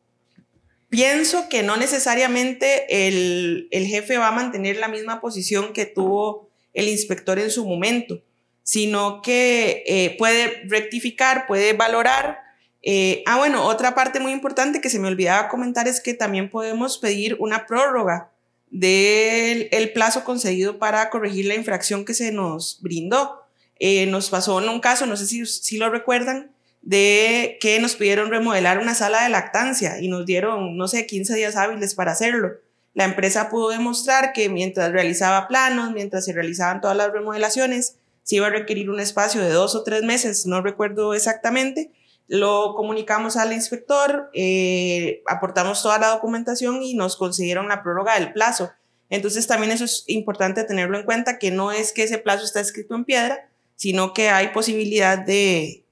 pienso 0.90 1.48
que 1.50 1.62
no 1.62 1.78
necesariamente 1.78 3.08
el, 3.08 3.70
jefe 3.72 4.18
va 4.18 4.30
a 4.30 4.32
mantener 4.32 4.78
la 4.78 4.88
misma 4.88 5.22
posición 5.22 5.74
que 5.74 5.86
tuvo 5.86 6.50
el 6.74 6.88
inspector 6.88 7.38
en 7.40 7.52
su 7.52 7.68
momento, 7.68 8.22
sino 8.70 9.24
que 9.24 9.84
eh, 9.88 10.16
puede 10.20 10.62
rectificar, 10.68 11.48
puede 11.48 11.74
valorar. 11.74 12.38
Eh, 12.84 13.24
ah, 13.26 13.38
bueno, 13.38 13.66
otra 13.66 13.96
parte 13.96 14.20
muy 14.20 14.32
importante 14.32 14.80
que 14.80 14.92
se 14.92 15.00
me 15.00 15.08
olvidaba 15.08 15.48
comentar 15.48 15.88
es 15.88 16.00
que 16.00 16.14
también 16.14 16.52
podemos 16.52 17.00
pedir 17.00 17.36
una 17.40 17.66
prórroga 17.66 18.30
del 18.70 19.70
el 19.72 19.92
plazo 19.92 20.24
concedido 20.24 20.78
para 20.78 21.10
corregir 21.10 21.48
la 21.48 21.56
infracción 21.56 22.06
que 22.06 22.14
se 22.14 22.32
nos 22.32 22.78
brindó. 22.84 23.42
Eh, 23.80 24.06
nos 24.06 24.30
pasó 24.30 24.62
en 24.62 24.70
un 24.70 24.82
caso, 24.82 25.08
no 25.08 25.18
sé 25.18 25.26
si, 25.26 25.48
si 25.48 25.80
lo 25.80 25.90
recuerdan, 25.90 26.52
de 26.84 27.58
que 27.60 27.80
nos 27.80 27.96
pidieron 27.96 28.30
remodelar 28.30 28.78
una 28.78 28.94
sala 28.94 29.24
de 29.24 29.30
lactancia 29.30 30.00
y 30.00 30.10
nos 30.10 30.28
dieron, 30.28 30.78
no 30.78 30.88
sé, 30.88 31.08
15 31.08 31.36
días 31.36 31.56
hábiles 31.56 31.96
para 31.96 32.12
hacerlo. 32.12 32.52
La 32.94 33.06
empresa 33.06 33.50
pudo 33.50 33.70
demostrar 33.70 34.32
que 34.32 34.48
mientras 34.48 34.92
realizaba 34.92 35.48
planos, 35.48 35.92
mientras 35.92 36.26
se 36.26 36.34
realizaban 36.34 36.82
todas 36.82 36.96
las 36.96 37.12
remodelaciones, 37.12 37.96
se 38.30 38.36
iba 38.36 38.46
a 38.46 38.52
requerir 38.52 38.92
un 38.92 39.00
espacio 39.00 39.42
de 39.42 39.50
dos 39.50 39.74
o 39.74 39.82
tres 39.82 40.04
meses, 40.04 40.46
no 40.46 40.62
recuerdo 40.62 41.16
exactamente, 41.16 41.92
lo 42.28 42.76
comunicamos 42.76 43.38
al 43.38 43.54
inspector, 43.54 44.30
eh, 44.36 45.24
aportamos 45.26 45.82
toda 45.82 45.98
la 45.98 46.10
documentación 46.10 46.84
y 46.84 46.94
nos 46.94 47.16
consiguieron 47.16 47.70
la 47.70 47.82
prórroga 47.82 48.20
del 48.20 48.32
plazo. 48.32 48.70
Entonces 49.10 49.48
también 49.48 49.72
eso 49.72 49.86
es 49.86 50.04
importante 50.06 50.64
tenerlo 50.64 51.00
en 51.00 51.06
cuenta, 51.06 51.40
que 51.40 51.50
no 51.50 51.72
es 51.72 51.92
que 51.92 52.04
ese 52.04 52.20
plazo 52.20 52.46
está 52.46 52.60
escrito 52.60 52.94
en 52.94 53.04
piedra, 53.04 53.50
sino 53.76 54.14
que 54.14 54.30
hay 54.30 54.50
posibilidad 54.50 55.18
de, 55.18 55.84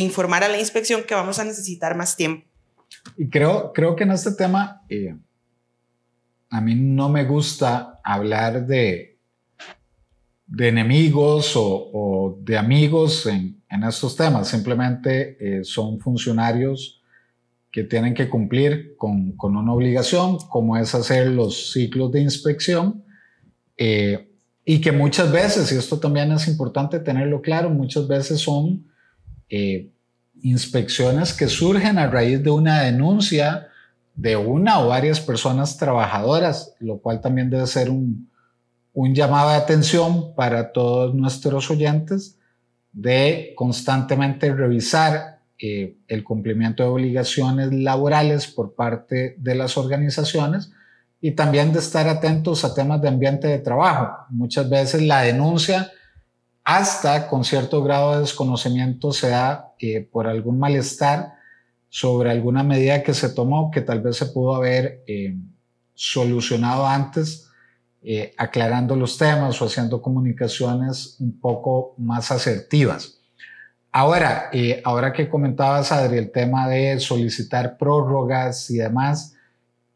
informar 0.00 0.42
a 0.42 0.48
la 0.48 0.58
inspección 0.58 1.04
que 1.04 1.14
vamos 1.14 1.38
a 1.38 1.44
necesitar 1.44 1.96
más 1.96 2.16
tiempo. 2.16 2.48
Y 3.16 3.28
creo, 3.28 3.72
creo 3.72 3.94
que 3.94 4.02
en 4.02 4.10
este 4.10 4.32
tema, 4.32 4.82
eh, 4.88 5.14
a 6.50 6.60
mí 6.60 6.74
no 6.74 7.08
me 7.08 7.24
gusta 7.26 8.00
hablar 8.02 8.66
de, 8.66 9.09
de 10.50 10.68
enemigos 10.68 11.52
o, 11.54 12.36
de 12.42 12.58
amigos 12.58 13.26
en, 13.26 13.56
estos 13.88 14.16
temas. 14.16 14.48
Simplemente 14.48 15.36
eh, 15.38 15.64
son 15.64 16.00
funcionarios 16.00 17.00
que 17.70 17.84
tienen 17.84 18.14
que 18.14 18.28
cumplir 18.28 18.96
con, 18.96 19.32
con 19.32 19.56
una 19.56 19.72
obligación, 19.72 20.38
como 20.48 20.76
es 20.76 20.92
hacer 20.92 21.28
los 21.28 21.72
ciclos 21.72 22.10
de 22.10 22.20
inspección, 22.20 23.04
eh, 23.76 24.28
y 24.64 24.80
que 24.80 24.90
muchas 24.90 25.30
veces, 25.30 25.70
y 25.70 25.76
esto 25.76 26.00
también 26.00 26.32
es 26.32 26.48
importante 26.48 26.98
tenerlo 26.98 27.40
claro, 27.40 27.70
muchas 27.70 28.08
veces 28.08 28.40
son 28.40 28.86
eh, 29.48 29.92
inspecciones 30.42 31.32
que 31.32 31.46
surgen 31.46 31.96
a 31.96 32.08
raíz 32.08 32.42
de 32.42 32.50
una 32.50 32.82
denuncia 32.82 33.68
de 34.16 34.36
una 34.36 34.80
o 34.80 34.88
varias 34.88 35.20
personas 35.20 35.76
trabajadoras, 35.76 36.74
lo 36.80 36.98
cual 36.98 37.20
también 37.20 37.50
debe 37.50 37.66
ser 37.68 37.88
un, 37.88 38.29
un 39.00 39.14
llamado 39.14 39.48
de 39.48 39.56
atención 39.56 40.34
para 40.34 40.72
todos 40.72 41.14
nuestros 41.14 41.70
oyentes 41.70 42.38
de 42.92 43.54
constantemente 43.56 44.52
revisar 44.52 45.40
eh, 45.58 45.96
el 46.06 46.22
cumplimiento 46.22 46.82
de 46.82 46.90
obligaciones 46.90 47.72
laborales 47.72 48.46
por 48.46 48.74
parte 48.74 49.36
de 49.38 49.54
las 49.54 49.78
organizaciones 49.78 50.72
y 51.18 51.30
también 51.30 51.72
de 51.72 51.78
estar 51.78 52.08
atentos 52.08 52.62
a 52.62 52.74
temas 52.74 53.00
de 53.00 53.08
ambiente 53.08 53.48
de 53.48 53.60
trabajo. 53.60 54.26
Muchas 54.28 54.68
veces 54.68 55.00
la 55.00 55.22
denuncia 55.22 55.90
hasta 56.62 57.26
con 57.26 57.42
cierto 57.42 57.82
grado 57.82 58.12
de 58.12 58.20
desconocimiento 58.20 59.14
se 59.14 59.30
da 59.30 59.72
eh, 59.78 60.06
por 60.12 60.26
algún 60.26 60.58
malestar 60.58 61.32
sobre 61.88 62.30
alguna 62.30 62.62
medida 62.62 63.02
que 63.02 63.14
se 63.14 63.30
tomó 63.30 63.70
que 63.70 63.80
tal 63.80 64.02
vez 64.02 64.16
se 64.16 64.26
pudo 64.26 64.56
haber 64.56 65.02
eh, 65.06 65.38
solucionado 65.94 66.86
antes, 66.86 67.49
aclarando 68.38 68.96
los 68.96 69.18
temas 69.18 69.60
o 69.60 69.66
haciendo 69.66 70.00
comunicaciones 70.00 71.16
un 71.20 71.38
poco 71.38 71.94
más 71.98 72.30
asertivas. 72.30 73.20
Ahora, 73.92 74.50
eh, 74.52 74.80
ahora 74.84 75.12
que 75.12 75.28
comentabas, 75.28 75.90
Adri, 75.90 76.18
el 76.18 76.30
tema 76.30 76.68
de 76.68 77.00
solicitar 77.00 77.76
prórrogas 77.76 78.70
y 78.70 78.76
demás, 78.76 79.34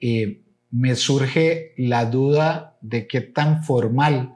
eh, 0.01 0.43
me 0.73 0.97
surge 0.97 1.75
la 1.77 2.05
duda 2.05 2.77
de 2.81 3.07
qué 3.07 3.21
tan 3.21 3.63
formal 3.63 4.35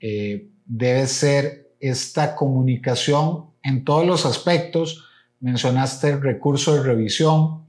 eh, 0.00 0.50
debe 0.66 1.06
ser 1.06 1.70
esta 1.78 2.34
comunicación 2.34 3.50
en 3.62 3.84
todos 3.84 4.04
los 4.04 4.26
aspectos. 4.26 5.04
Mencionaste 5.38 6.10
el 6.10 6.20
recurso 6.20 6.74
de 6.74 6.82
revisión, 6.82 7.66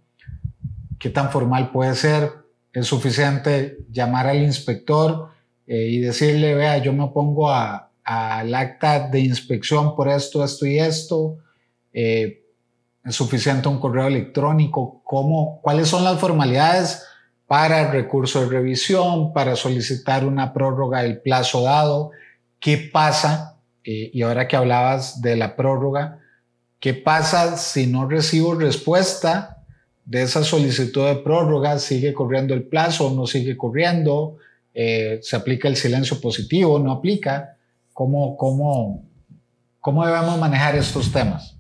qué 0.98 1.12
tan 1.12 1.32
formal 1.32 1.72
puede 1.72 1.94
ser. 1.94 2.39
Es 2.72 2.88
suficiente 2.88 3.80
llamar 3.92 4.28
al 4.28 4.42
inspector 4.42 5.30
y 5.66 6.00
decirle, 6.00 6.56
vea, 6.56 6.80
yo 6.80 6.94
me 6.94 7.08
pongo 7.10 7.52
a, 7.52 7.90
al 8.10 8.56
acta 8.56 9.08
de 9.08 9.20
inspección 9.20 9.96
por 9.96 10.10
esto, 10.10 10.44
esto 10.44 10.66
y 10.66 10.80
esto. 10.80 11.38
Eh, 11.94 12.44
es 13.06 13.16
suficiente 13.16 13.68
un 13.68 13.80
correo 13.80 14.08
electrónico. 14.08 15.02
¿Cómo, 15.04 15.60
¿Cuáles 15.62 15.90
son 15.90 16.04
las 16.04 16.20
formalidades 16.20 17.06
para 17.46 17.82
el 17.82 17.92
recurso 17.92 18.42
de 18.42 18.48
revisión, 18.48 19.32
para 19.32 19.56
solicitar 19.56 20.26
una 20.26 20.54
prórroga 20.54 21.04
del 21.04 21.22
plazo 21.22 21.62
dado? 21.62 22.10
¿Qué 22.60 22.90
pasa? 22.92 23.60
Eh, 23.84 24.10
y 24.12 24.24
ahora 24.24 24.48
que 24.48 24.56
hablabas 24.56 25.22
de 25.22 25.36
la 25.36 25.56
prórroga, 25.56 26.18
¿qué 26.80 26.96
pasa 26.96 27.58
si 27.58 27.86
no 27.86 28.10
recibo 28.10 28.56
respuesta 28.56 29.59
de 30.10 30.24
esa 30.24 30.44
solicitud 30.44 31.06
de 31.06 31.18
prórroga? 31.18 31.78
¿Sigue 31.78 32.14
corriendo 32.14 32.56
el 32.56 32.64
plazo 32.64 33.12
no 33.12 33.28
sigue 33.28 33.56
corriendo? 33.56 34.38
Eh, 34.74 35.20
¿Se 35.22 35.36
aplica 35.36 35.68
el 35.68 35.76
silencio 35.76 36.20
positivo? 36.20 36.80
¿No 36.80 36.92
aplica? 36.92 37.58
¿Cómo, 37.94 38.36
cómo, 38.36 39.04
cómo 39.80 40.06
debemos 40.06 40.40
manejar 40.40 40.76
estos 40.76 41.12
temas? 41.12 41.56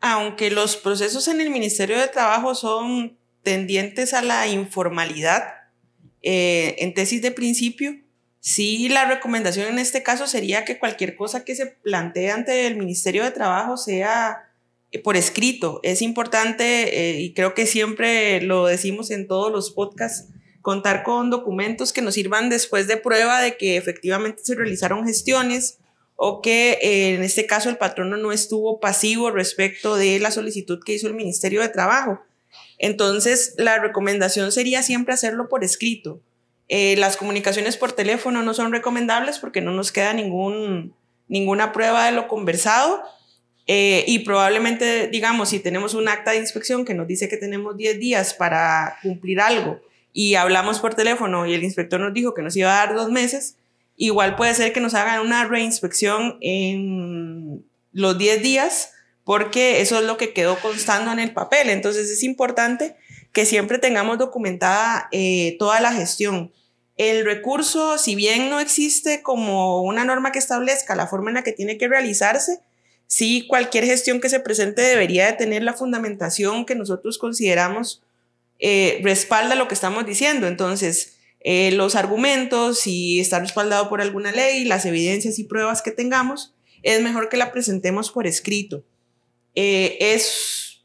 Aunque 0.00 0.50
los 0.50 0.76
procesos 0.76 1.28
en 1.28 1.42
el 1.42 1.50
Ministerio 1.50 1.98
de 1.98 2.08
Trabajo 2.08 2.54
son 2.54 3.18
tendientes 3.42 4.14
a 4.14 4.22
la 4.22 4.48
informalidad, 4.48 5.44
eh, 6.22 6.76
en 6.78 6.94
tesis 6.94 7.20
de 7.20 7.30
principio, 7.30 7.94
sí 8.40 8.88
la 8.88 9.04
recomendación 9.04 9.68
en 9.68 9.78
este 9.78 10.02
caso 10.02 10.26
sería 10.26 10.64
que 10.64 10.78
cualquier 10.78 11.14
cosa 11.14 11.44
que 11.44 11.54
se 11.54 11.66
plantee 11.66 12.30
ante 12.30 12.66
el 12.66 12.76
Ministerio 12.76 13.22
de 13.22 13.32
Trabajo 13.32 13.76
sea 13.76 14.45
por 15.04 15.16
escrito. 15.16 15.80
Es 15.82 16.02
importante, 16.02 17.16
eh, 17.16 17.20
y 17.20 17.34
creo 17.34 17.54
que 17.54 17.66
siempre 17.66 18.40
lo 18.40 18.66
decimos 18.66 19.10
en 19.10 19.26
todos 19.26 19.52
los 19.52 19.70
podcasts, 19.70 20.32
contar 20.62 21.02
con 21.02 21.30
documentos 21.30 21.92
que 21.92 22.02
nos 22.02 22.14
sirvan 22.14 22.48
después 22.48 22.88
de 22.88 22.96
prueba 22.96 23.40
de 23.40 23.56
que 23.56 23.76
efectivamente 23.76 24.42
se 24.44 24.56
realizaron 24.56 25.06
gestiones 25.06 25.78
o 26.16 26.40
que 26.40 26.78
eh, 26.82 27.14
en 27.14 27.22
este 27.22 27.46
caso 27.46 27.68
el 27.68 27.76
patrono 27.76 28.16
no 28.16 28.32
estuvo 28.32 28.80
pasivo 28.80 29.30
respecto 29.30 29.96
de 29.96 30.18
la 30.18 30.30
solicitud 30.30 30.80
que 30.84 30.94
hizo 30.94 31.06
el 31.06 31.14
Ministerio 31.14 31.60
de 31.60 31.68
Trabajo. 31.68 32.20
Entonces, 32.78 33.54
la 33.58 33.78
recomendación 33.78 34.50
sería 34.50 34.82
siempre 34.82 35.14
hacerlo 35.14 35.48
por 35.48 35.62
escrito. 35.62 36.20
Eh, 36.68 36.96
las 36.96 37.16
comunicaciones 37.16 37.76
por 37.76 37.92
teléfono 37.92 38.42
no 38.42 38.54
son 38.54 38.72
recomendables 38.72 39.38
porque 39.38 39.60
no 39.60 39.70
nos 39.70 39.92
queda 39.92 40.14
ningún, 40.14 40.94
ninguna 41.28 41.72
prueba 41.72 42.06
de 42.06 42.12
lo 42.12 42.28
conversado. 42.28 43.02
Eh, 43.66 44.04
y 44.06 44.20
probablemente, 44.20 45.08
digamos, 45.08 45.48
si 45.48 45.58
tenemos 45.58 45.94
un 45.94 46.08
acta 46.08 46.30
de 46.30 46.38
inspección 46.38 46.84
que 46.84 46.94
nos 46.94 47.08
dice 47.08 47.28
que 47.28 47.36
tenemos 47.36 47.76
10 47.76 47.98
días 47.98 48.34
para 48.34 48.98
cumplir 49.02 49.40
algo 49.40 49.80
y 50.12 50.36
hablamos 50.36 50.78
por 50.78 50.94
teléfono 50.94 51.46
y 51.46 51.54
el 51.54 51.64
inspector 51.64 52.00
nos 52.00 52.14
dijo 52.14 52.32
que 52.32 52.42
nos 52.42 52.56
iba 52.56 52.72
a 52.72 52.86
dar 52.86 52.94
dos 52.94 53.10
meses, 53.10 53.56
igual 53.96 54.36
puede 54.36 54.54
ser 54.54 54.72
que 54.72 54.80
nos 54.80 54.94
hagan 54.94 55.20
una 55.20 55.44
reinspección 55.44 56.38
en 56.40 57.64
los 57.92 58.16
10 58.16 58.42
días 58.42 58.92
porque 59.24 59.80
eso 59.80 59.98
es 59.98 60.06
lo 60.06 60.16
que 60.16 60.32
quedó 60.32 60.56
constando 60.60 61.10
en 61.10 61.18
el 61.18 61.32
papel. 61.32 61.68
Entonces 61.68 62.08
es 62.08 62.22
importante 62.22 62.94
que 63.32 63.44
siempre 63.44 63.78
tengamos 63.78 64.16
documentada 64.18 65.08
eh, 65.10 65.56
toda 65.58 65.80
la 65.80 65.92
gestión. 65.92 66.52
El 66.96 67.24
recurso, 67.24 67.98
si 67.98 68.14
bien 68.14 68.48
no 68.48 68.60
existe 68.60 69.22
como 69.22 69.82
una 69.82 70.04
norma 70.04 70.30
que 70.30 70.38
establezca 70.38 70.94
la 70.94 71.08
forma 71.08 71.30
en 71.30 71.34
la 71.34 71.42
que 71.42 71.52
tiene 71.52 71.76
que 71.76 71.88
realizarse, 71.88 72.60
sí 73.06 73.46
cualquier 73.48 73.84
gestión 73.84 74.20
que 74.20 74.28
se 74.28 74.40
presente 74.40 74.82
debería 74.82 75.26
de 75.26 75.32
tener 75.34 75.62
la 75.62 75.74
fundamentación 75.74 76.66
que 76.66 76.74
nosotros 76.74 77.18
consideramos 77.18 78.02
eh, 78.58 79.00
respalda 79.02 79.54
lo 79.54 79.68
que 79.68 79.74
estamos 79.74 80.06
diciendo. 80.06 80.46
Entonces, 80.46 81.16
eh, 81.40 81.70
los 81.72 81.94
argumentos, 81.94 82.80
si 82.80 83.20
está 83.20 83.38
respaldado 83.38 83.88
por 83.88 84.00
alguna 84.00 84.32
ley, 84.32 84.64
las 84.64 84.86
evidencias 84.86 85.38
y 85.38 85.44
pruebas 85.44 85.82
que 85.82 85.90
tengamos, 85.90 86.54
es 86.82 87.00
mejor 87.02 87.28
que 87.28 87.36
la 87.36 87.52
presentemos 87.52 88.10
por 88.10 88.26
escrito. 88.26 88.84
Eh, 89.54 89.96
es 90.00 90.84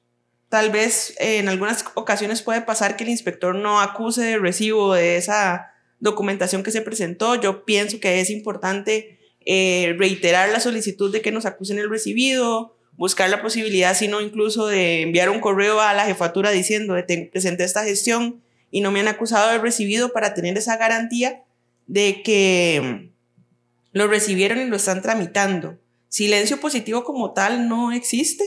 tal 0.50 0.70
vez 0.70 1.16
en 1.20 1.48
algunas 1.48 1.86
ocasiones 1.96 2.42
puede 2.42 2.62
pasar 2.62 2.98
que 2.98 3.06
el 3.06 3.10
inspector 3.10 3.56
no 3.56 3.80
acuse 3.80 4.22
de 4.22 4.38
recibo 4.38 4.94
de 4.94 5.16
esa 5.16 5.72
documentación 6.00 6.62
que 6.62 6.72
se 6.72 6.82
presentó. 6.82 7.36
Yo 7.36 7.64
pienso 7.64 8.02
que 8.02 8.20
es 8.20 8.30
importante 8.30 9.21
reiterar 9.46 10.50
la 10.50 10.60
solicitud 10.60 11.12
de 11.12 11.22
que 11.22 11.32
nos 11.32 11.46
acusen 11.46 11.80
el 11.80 11.90
recibido, 11.90 12.76
buscar 13.02 13.30
la 13.30 13.42
posibilidad, 13.42 13.96
sino 13.96 14.22
incluso 14.22 14.68
de 14.68 15.02
enviar 15.02 15.30
un 15.30 15.40
correo 15.40 15.82
a 15.82 15.94
la 15.94 16.06
jefatura 16.06 16.52
diciendo, 16.52 16.96
te 17.06 17.30
presenté 17.32 17.64
esta 17.64 17.84
gestión 17.84 18.44
y 18.70 18.82
no 18.82 18.92
me 18.92 19.00
han 19.00 19.08
acusado 19.08 19.52
de 19.52 19.58
recibido 19.58 20.14
para 20.14 20.34
tener 20.34 20.58
esa 20.58 20.78
garantía 20.78 21.44
de 21.88 22.22
que 22.24 23.12
lo 23.92 24.08
recibieron 24.08 24.60
y 24.60 24.66
lo 24.66 24.76
están 24.76 25.02
tramitando. 25.02 25.78
Silencio 26.10 26.60
positivo 26.60 27.04
como 27.04 27.34
tal 27.34 27.68
no 27.68 27.92
existe. 27.92 28.44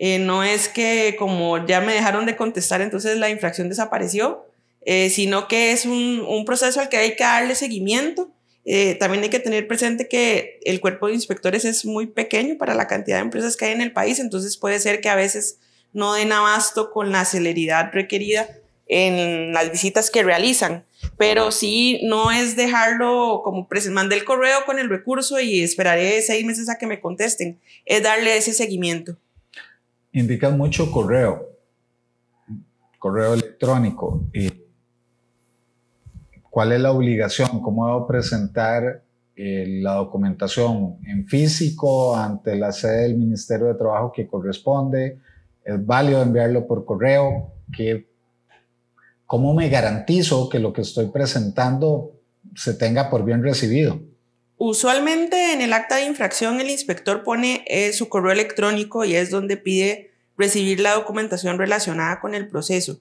Eh, 0.00 0.18
no 0.18 0.44
es 0.44 0.68
que 0.68 1.16
como 1.18 1.66
ya 1.66 1.80
me 1.80 1.92
dejaron 1.94 2.26
de 2.26 2.36
contestar, 2.36 2.80
entonces 2.82 3.16
la 3.18 3.30
infracción 3.30 3.68
desapareció, 3.68 4.44
eh, 4.84 5.10
sino 5.10 5.48
que 5.48 5.72
es 5.72 5.86
un 5.86 6.44
proceso 6.46 6.80
al 6.80 6.88
que 6.88 6.96
hay 6.96 7.16
que 7.16 7.24
darle 7.24 7.54
seguimiento 7.54 8.32
eh, 8.70 8.96
también 8.96 9.22
hay 9.22 9.30
que 9.30 9.38
tener 9.38 9.66
presente 9.66 10.08
que 10.08 10.60
el 10.62 10.82
cuerpo 10.82 11.06
de 11.06 11.14
inspectores 11.14 11.64
es 11.64 11.86
muy 11.86 12.06
pequeño 12.06 12.58
para 12.58 12.74
la 12.74 12.86
cantidad 12.86 13.16
de 13.16 13.22
empresas 13.22 13.56
que 13.56 13.64
hay 13.64 13.72
en 13.72 13.80
el 13.80 13.92
país, 13.92 14.18
entonces 14.18 14.58
puede 14.58 14.78
ser 14.78 15.00
que 15.00 15.08
a 15.08 15.14
veces 15.14 15.58
no 15.94 16.12
den 16.12 16.32
abasto 16.32 16.90
con 16.90 17.10
la 17.10 17.24
celeridad 17.24 17.90
requerida 17.94 18.46
en 18.86 19.54
las 19.54 19.72
visitas 19.72 20.10
que 20.10 20.22
realizan, 20.22 20.84
pero 21.16 21.50
sí 21.50 22.02
no 22.04 22.30
es 22.30 22.56
dejarlo 22.56 23.40
como 23.42 23.66
mandé 23.90 24.16
el 24.16 24.24
correo 24.26 24.58
con 24.66 24.78
el 24.78 24.90
recurso 24.90 25.40
y 25.40 25.62
esperaré 25.62 26.20
seis 26.20 26.44
meses 26.44 26.68
a 26.68 26.76
que 26.76 26.86
me 26.86 27.00
contesten, 27.00 27.58
es 27.86 28.02
darle 28.02 28.36
ese 28.36 28.52
seguimiento. 28.52 29.16
Indican 30.12 30.58
mucho 30.58 30.92
correo, 30.92 31.56
correo 32.98 33.32
electrónico. 33.32 34.24
Y 34.34 34.52
¿Cuál 36.58 36.72
es 36.72 36.80
la 36.80 36.90
obligación? 36.90 37.62
¿Cómo 37.62 37.86
debo 37.86 38.04
presentar 38.08 39.04
eh, 39.36 39.78
la 39.80 39.92
documentación 39.92 40.96
en 41.06 41.24
físico 41.28 42.16
ante 42.16 42.56
la 42.56 42.72
sede 42.72 43.02
del 43.02 43.16
Ministerio 43.16 43.68
de 43.68 43.74
Trabajo 43.76 44.10
que 44.10 44.26
corresponde? 44.26 45.20
¿Es 45.64 45.86
válido 45.86 46.20
enviarlo 46.20 46.66
por 46.66 46.84
correo? 46.84 47.52
¿Qué, 47.72 48.08
¿Cómo 49.24 49.54
me 49.54 49.68
garantizo 49.68 50.48
que 50.48 50.58
lo 50.58 50.72
que 50.72 50.80
estoy 50.80 51.06
presentando 51.10 52.14
se 52.56 52.74
tenga 52.74 53.08
por 53.08 53.24
bien 53.24 53.44
recibido? 53.44 54.00
Usualmente 54.56 55.52
en 55.52 55.60
el 55.60 55.72
acta 55.72 55.94
de 55.94 56.06
infracción 56.06 56.60
el 56.60 56.70
inspector 56.70 57.22
pone 57.22 57.64
eh, 57.68 57.92
su 57.92 58.08
correo 58.08 58.32
electrónico 58.32 59.04
y 59.04 59.14
es 59.14 59.30
donde 59.30 59.58
pide 59.58 60.10
recibir 60.36 60.80
la 60.80 60.94
documentación 60.94 61.56
relacionada 61.56 62.18
con 62.18 62.34
el 62.34 62.48
proceso. 62.48 62.98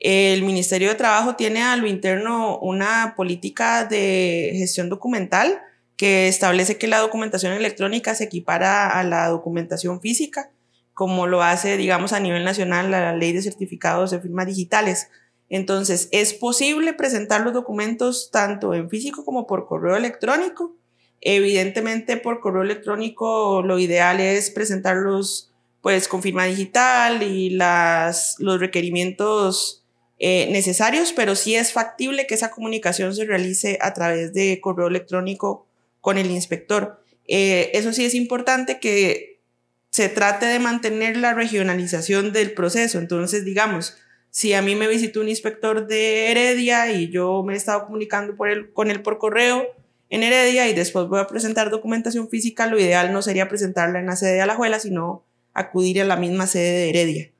El 0.00 0.44
Ministerio 0.44 0.88
de 0.88 0.94
Trabajo 0.94 1.36
tiene 1.36 1.62
a 1.62 1.76
lo 1.76 1.86
interno 1.86 2.58
una 2.58 3.12
política 3.16 3.84
de 3.84 4.54
gestión 4.54 4.88
documental 4.88 5.60
que 5.98 6.26
establece 6.26 6.78
que 6.78 6.88
la 6.88 7.00
documentación 7.00 7.52
electrónica 7.52 8.14
se 8.14 8.24
equipara 8.24 8.88
a 8.88 9.04
la 9.04 9.28
documentación 9.28 10.00
física, 10.00 10.50
como 10.94 11.26
lo 11.26 11.42
hace, 11.42 11.76
digamos, 11.76 12.14
a 12.14 12.20
nivel 12.20 12.44
nacional 12.44 12.90
la 12.90 13.14
ley 13.14 13.32
de 13.32 13.42
certificados 13.42 14.10
de 14.10 14.20
firmas 14.20 14.46
digitales. 14.46 15.08
Entonces, 15.50 16.08
es 16.12 16.32
posible 16.32 16.94
presentar 16.94 17.42
los 17.42 17.52
documentos 17.52 18.30
tanto 18.32 18.72
en 18.72 18.88
físico 18.88 19.26
como 19.26 19.46
por 19.46 19.66
correo 19.66 19.96
electrónico. 19.96 20.74
Evidentemente, 21.20 22.16
por 22.16 22.40
correo 22.40 22.62
electrónico 22.62 23.60
lo 23.60 23.78
ideal 23.78 24.20
es 24.20 24.48
presentarlos 24.48 25.52
pues 25.82 26.08
con 26.08 26.22
firma 26.22 26.44
digital 26.44 27.22
y 27.22 27.50
las, 27.50 28.36
los 28.38 28.60
requerimientos 28.60 29.79
eh, 30.22 30.48
necesarios, 30.52 31.14
pero 31.14 31.34
sí 31.34 31.54
es 31.54 31.72
factible 31.72 32.26
que 32.26 32.34
esa 32.34 32.50
comunicación 32.50 33.14
se 33.14 33.24
realice 33.24 33.78
a 33.80 33.94
través 33.94 34.34
de 34.34 34.60
correo 34.60 34.88
electrónico 34.88 35.66
con 36.02 36.18
el 36.18 36.30
inspector. 36.30 37.02
Eh, 37.26 37.70
eso 37.72 37.94
sí 37.94 38.04
es 38.04 38.14
importante 38.14 38.80
que 38.80 39.40
se 39.88 40.10
trate 40.10 40.44
de 40.44 40.58
mantener 40.58 41.16
la 41.16 41.32
regionalización 41.32 42.34
del 42.34 42.52
proceso. 42.52 42.98
Entonces, 42.98 43.46
digamos, 43.46 43.96
si 44.30 44.52
a 44.52 44.60
mí 44.60 44.74
me 44.74 44.88
visitó 44.88 45.22
un 45.22 45.30
inspector 45.30 45.86
de 45.86 46.30
Heredia 46.30 46.92
y 46.92 47.08
yo 47.08 47.42
me 47.42 47.54
he 47.54 47.56
estado 47.56 47.86
comunicando 47.86 48.36
con 48.36 48.90
él 48.90 49.02
por 49.02 49.16
correo 49.16 49.66
en 50.10 50.22
Heredia 50.22 50.68
y 50.68 50.74
después 50.74 51.06
voy 51.08 51.20
a 51.20 51.28
presentar 51.28 51.70
documentación 51.70 52.28
física, 52.28 52.66
lo 52.66 52.78
ideal 52.78 53.10
no 53.12 53.22
sería 53.22 53.48
presentarla 53.48 54.00
en 54.00 54.06
la 54.06 54.16
sede 54.16 54.34
de 54.34 54.42
Alajuela, 54.42 54.80
sino 54.80 55.24
acudir 55.54 56.02
a 56.02 56.04
la 56.04 56.16
misma 56.16 56.46
sede 56.46 56.72
de 56.72 56.88
Heredia. 56.90 57.30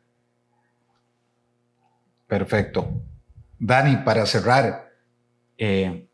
Perfecto. 2.30 3.02
Dani, 3.58 4.04
para 4.04 4.24
cerrar, 4.24 4.88
eh, 5.58 6.08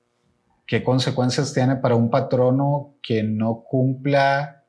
¿qué 0.66 0.82
consecuencias 0.82 1.52
tiene 1.52 1.76
para 1.76 1.94
un 1.94 2.08
patrono 2.08 2.96
que 3.02 3.22
no 3.22 3.64
cumpla 3.68 4.64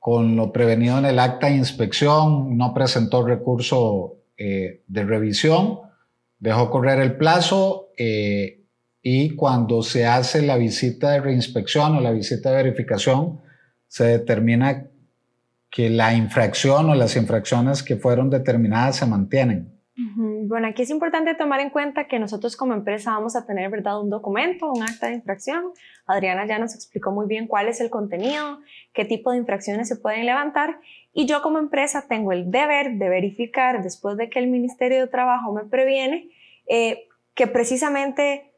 con 0.00 0.34
lo 0.34 0.50
prevenido 0.50 0.98
en 0.98 1.04
el 1.04 1.20
acta 1.20 1.46
de 1.46 1.54
inspección, 1.54 2.56
no 2.56 2.74
presentó 2.74 3.24
recurso 3.24 4.16
eh, 4.36 4.82
de 4.88 5.04
revisión, 5.04 5.78
dejó 6.40 6.70
correr 6.70 6.98
el 6.98 7.16
plazo 7.16 7.90
eh, 7.96 8.64
y 9.00 9.36
cuando 9.36 9.82
se 9.82 10.06
hace 10.06 10.42
la 10.42 10.56
visita 10.56 11.12
de 11.12 11.20
reinspección 11.20 11.94
o 11.94 12.00
la 12.00 12.10
visita 12.10 12.50
de 12.50 12.56
verificación, 12.64 13.40
se 13.86 14.06
determina 14.06 14.88
que 15.70 15.88
la 15.88 16.14
infracción 16.14 16.90
o 16.90 16.96
las 16.96 17.14
infracciones 17.14 17.84
que 17.84 17.94
fueron 17.94 18.28
determinadas 18.28 18.96
se 18.96 19.06
mantienen. 19.06 19.78
Bueno, 20.50 20.66
aquí 20.66 20.82
es 20.82 20.90
importante 20.90 21.32
tomar 21.36 21.60
en 21.60 21.70
cuenta 21.70 22.08
que 22.08 22.18
nosotros 22.18 22.56
como 22.56 22.74
empresa 22.74 23.12
vamos 23.12 23.36
a 23.36 23.46
tener, 23.46 23.70
¿verdad?, 23.70 24.00
un 24.00 24.10
documento, 24.10 24.72
un 24.72 24.82
acta 24.82 25.06
de 25.06 25.14
infracción. 25.14 25.66
Adriana 26.06 26.44
ya 26.44 26.58
nos 26.58 26.74
explicó 26.74 27.12
muy 27.12 27.28
bien 27.28 27.46
cuál 27.46 27.68
es 27.68 27.80
el 27.80 27.88
contenido, 27.88 28.58
qué 28.92 29.04
tipo 29.04 29.30
de 29.30 29.38
infracciones 29.38 29.86
se 29.86 29.94
pueden 29.94 30.26
levantar 30.26 30.80
y 31.12 31.26
yo 31.26 31.40
como 31.40 31.60
empresa 31.60 32.06
tengo 32.08 32.32
el 32.32 32.50
deber 32.50 32.94
de 32.94 33.08
verificar 33.08 33.84
después 33.84 34.16
de 34.16 34.28
que 34.28 34.40
el 34.40 34.48
Ministerio 34.48 34.98
de 34.98 35.06
Trabajo 35.06 35.52
me 35.52 35.66
previene 35.66 36.28
eh, 36.66 37.06
que 37.34 37.46
precisamente 37.46 38.50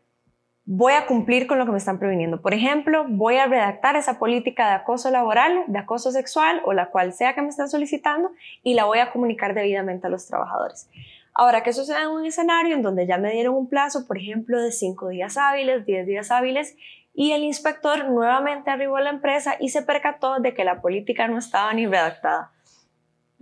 voy 0.64 0.94
a 0.94 1.04
cumplir 1.04 1.46
con 1.46 1.58
lo 1.58 1.66
que 1.66 1.72
me 1.72 1.78
están 1.78 1.98
previniendo. 1.98 2.40
Por 2.40 2.54
ejemplo, 2.54 3.04
voy 3.06 3.36
a 3.36 3.44
redactar 3.44 3.96
esa 3.96 4.18
política 4.18 4.66
de 4.66 4.76
acoso 4.76 5.10
laboral, 5.10 5.64
de 5.66 5.78
acoso 5.78 6.10
sexual 6.10 6.62
o 6.64 6.72
la 6.72 6.88
cual 6.88 7.12
sea 7.12 7.34
que 7.34 7.42
me 7.42 7.48
están 7.48 7.68
solicitando 7.68 8.30
y 8.62 8.72
la 8.72 8.86
voy 8.86 9.00
a 9.00 9.12
comunicar 9.12 9.52
debidamente 9.52 10.06
a 10.06 10.10
los 10.10 10.26
trabajadores. 10.26 10.88
Ahora, 11.34 11.62
¿qué 11.62 11.72
sucede 11.72 12.02
en 12.02 12.10
un 12.10 12.26
escenario 12.26 12.74
en 12.74 12.82
donde 12.82 13.06
ya 13.06 13.16
me 13.16 13.32
dieron 13.32 13.54
un 13.54 13.68
plazo, 13.68 14.06
por 14.06 14.18
ejemplo, 14.18 14.60
de 14.60 14.70
5 14.70 15.08
días 15.08 15.36
hábiles, 15.36 15.86
10 15.86 16.06
días 16.06 16.30
hábiles, 16.30 16.76
y 17.14 17.32
el 17.32 17.42
inspector 17.44 18.06
nuevamente 18.06 18.70
arribó 18.70 18.96
a 18.96 19.02
la 19.02 19.10
empresa 19.10 19.56
y 19.58 19.70
se 19.70 19.82
percató 19.82 20.40
de 20.40 20.54
que 20.54 20.64
la 20.64 20.80
política 20.80 21.28
no 21.28 21.38
estaba 21.38 21.72
ni 21.72 21.86
redactada? 21.86 22.52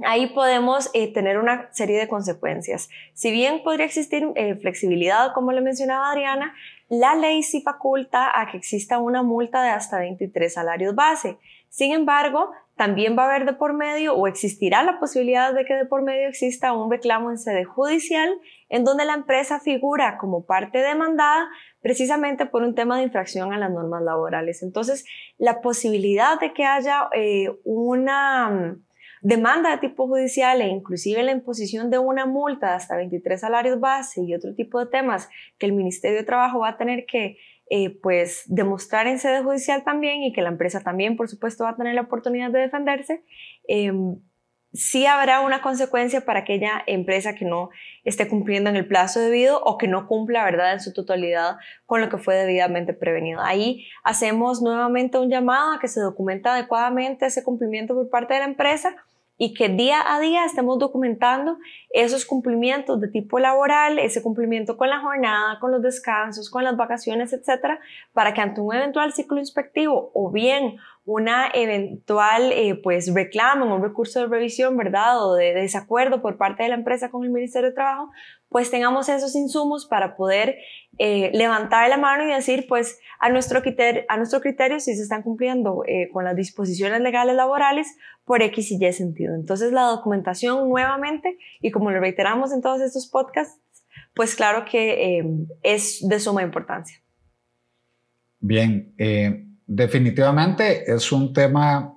Ahí 0.03 0.29
podemos 0.29 0.89
eh, 0.95 1.13
tener 1.13 1.39
una 1.39 1.69
serie 1.73 1.99
de 1.99 2.09
consecuencias. 2.09 2.89
Si 3.13 3.31
bien 3.31 3.63
podría 3.63 3.85
existir 3.85 4.27
eh, 4.35 4.55
flexibilidad, 4.57 5.35
como 5.35 5.53
le 5.53 5.61
mencionaba 5.61 6.11
Adriana, 6.11 6.55
la 6.89 7.15
ley 7.15 7.43
sí 7.43 7.61
faculta 7.61 8.41
a 8.41 8.51
que 8.51 8.57
exista 8.57 8.99
una 8.99 9.23
multa 9.23 9.63
de 9.63 9.71
hasta 9.71 9.99
23 9.99 10.55
salarios 10.55 10.95
base. 10.95 11.39
Sin 11.69 11.93
embargo, 11.93 12.51
también 12.81 13.15
va 13.15 13.25
a 13.25 13.27
haber 13.27 13.45
de 13.45 13.53
por 13.53 13.75
medio 13.75 14.15
o 14.15 14.27
existirá 14.27 14.83
la 14.83 14.99
posibilidad 14.99 15.53
de 15.53 15.67
que 15.67 15.75
de 15.75 15.85
por 15.85 16.01
medio 16.01 16.27
exista 16.27 16.73
un 16.73 16.91
reclamo 16.91 17.31
en 17.31 17.37
sede 17.37 17.63
judicial 17.63 18.31
en 18.71 18.85
donde 18.85 19.05
la 19.05 19.13
empresa 19.13 19.61
figura 19.61 20.17
como 20.17 20.47
parte 20.47 20.79
demandada 20.79 21.47
precisamente 21.83 22.47
por 22.47 22.63
un 22.63 22.75
tema 22.75 22.97
de 22.97 23.03
infracción 23.03 23.53
a 23.53 23.59
las 23.59 23.71
normas 23.71 24.03
laborales. 24.03 24.63
Entonces, 24.63 25.05
la 25.37 25.61
posibilidad 25.61 26.41
de 26.41 26.55
que 26.55 26.65
haya 26.65 27.11
eh, 27.15 27.51
una 27.65 28.49
mm, 28.49 28.83
demanda 29.21 29.73
de 29.73 29.87
tipo 29.87 30.07
judicial 30.07 30.63
e 30.63 30.69
inclusive 30.69 31.23
la 31.23 31.33
imposición 31.33 31.91
de 31.91 31.99
una 31.99 32.25
multa 32.25 32.69
de 32.69 32.77
hasta 32.77 32.97
23 32.97 33.39
salarios 33.39 33.79
base 33.79 34.23
y 34.23 34.35
otro 34.35 34.55
tipo 34.55 34.81
de 34.81 34.87
temas 34.87 35.29
que 35.59 35.67
el 35.67 35.75
Ministerio 35.75 36.17
de 36.17 36.25
Trabajo 36.25 36.61
va 36.61 36.71
a 36.71 36.79
tener 36.79 37.05
que 37.05 37.37
eh, 37.71 37.91
pues 38.03 38.43
demostrar 38.47 39.07
en 39.07 39.21
sede 39.21 39.43
judicial 39.43 39.85
también 39.85 40.23
y 40.23 40.33
que 40.33 40.43
la 40.43 40.49
empresa 40.49 40.81
también, 40.81 41.17
por 41.17 41.29
supuesto, 41.29 41.65
va 41.65 41.71
a 41.71 41.77
tener 41.77 41.95
la 41.95 42.03
oportunidad 42.03 42.51
de 42.51 42.59
defenderse, 42.59 43.23
eh, 43.69 43.93
sí 44.73 45.07
habrá 45.07 45.41
una 45.41 45.63
consecuencia 45.63 46.25
para 46.25 46.41
aquella 46.41 46.83
empresa 46.87 47.35
que 47.35 47.45
no 47.45 47.71
esté 48.05 48.29
cumpliendo 48.29 48.71
en 48.71 48.77
el 48.77 48.87
plazo 48.87 49.21
debido 49.21 49.63
o 49.63 49.79
que 49.79 49.89
no 49.89 50.07
cumpla, 50.07 50.45
¿verdad?, 50.45 50.73
en 50.73 50.81
su 50.81 50.93
totalidad 50.93 51.59
con 51.87 52.01
lo 52.01 52.09
que 52.09 52.19
fue 52.19 52.35
debidamente 52.35 52.93
prevenido. 52.93 53.41
Ahí 53.41 53.87
hacemos 54.05 54.63
nuevamente 54.63 55.19
un 55.19 55.31
llamado 55.31 55.73
a 55.73 55.81
que 55.81 55.89
se 55.89 56.01
documente 56.01 56.49
adecuadamente 56.49 57.27
ese 57.27 57.43
cumplimiento 57.43 57.95
por 57.95 58.11
parte 58.11 58.35
de 58.35 58.41
la 58.41 58.47
empresa 58.47 58.95
y 59.43 59.55
que 59.55 59.71
día 59.71 60.03
a 60.07 60.21
día 60.21 60.45
estemos 60.45 60.79
documentando 60.79 61.57
esos 61.89 62.27
cumplimientos 62.27 63.01
de 63.01 63.09
tipo 63.09 63.39
laboral, 63.39 63.99
ese 63.99 64.23
cumplimiento 64.23 64.77
con 64.77 64.91
la 64.91 65.01
jornada, 65.01 65.59
con 65.61 65.73
los 65.73 65.81
descansos, 65.81 66.51
con 66.51 66.63
las 66.63 66.77
vacaciones, 66.77 67.33
etcétera, 67.33 67.81
para 68.13 68.35
que 68.35 68.43
ante 68.43 68.61
un 68.61 68.75
eventual 68.75 69.15
ciclo 69.15 69.39
inspectivo 69.39 70.11
o 70.13 70.31
bien 70.31 70.77
una 71.07 71.49
eventual 71.55 72.53
eh, 72.53 72.79
pues 72.83 73.15
reclamo, 73.15 73.75
un 73.75 73.83
recurso 73.83 74.21
de 74.21 74.27
revisión, 74.27 74.77
¿verdad? 74.77 75.27
O 75.27 75.35
de 75.37 75.55
desacuerdo 75.55 76.21
por 76.21 76.37
parte 76.37 76.65
de 76.65 76.69
la 76.69 76.75
empresa 76.75 77.11
con 77.11 77.25
el 77.25 77.31
Ministerio 77.31 77.71
de 77.71 77.75
Trabajo, 77.75 78.11
pues 78.51 78.71
tengamos 78.71 79.09
esos 79.09 79.35
insumos 79.37 79.87
para 79.87 80.17
poder 80.17 80.59
eh, 80.99 81.31
levantar 81.33 81.89
la 81.89 81.97
mano 81.97 82.25
y 82.25 82.35
decir, 82.35 82.67
pues 82.69 82.99
a 83.21 83.31
nuestro 83.31 83.63
criterio, 83.63 84.03
a 84.09 84.17
nuestro 84.17 84.41
criterio 84.41 84.81
si 84.81 84.97
se 84.97 85.03
están 85.03 85.23
cumpliendo 85.23 85.85
eh, 85.87 86.09
con 86.13 86.25
las 86.25 86.35
disposiciones 86.35 87.01
legales 87.01 87.37
laborales 87.37 87.87
por 88.25 88.43
X 88.43 88.73
y 88.73 88.85
Y 88.85 88.93
sentido. 88.93 89.37
Entonces 89.37 89.73
la 89.73 89.83
documentación 89.83 90.69
nuevamente, 90.69 91.39
y 91.63 91.71
como 91.71 91.93
lo 91.93 92.01
reiteramos 92.01 92.53
en 92.53 92.61
todos 92.61 92.81
estos 92.81 93.07
podcasts, 93.09 93.61
pues 94.15 94.35
claro 94.35 94.65
que 94.69 95.19
eh, 95.19 95.25
es 95.63 96.07
de 96.07 96.19
suma 96.19 96.43
importancia. 96.43 97.01
Bien, 98.41 98.95
definitivamente 99.67 100.91
es 100.93 101.13
un 101.13 101.33
tema 101.33 101.95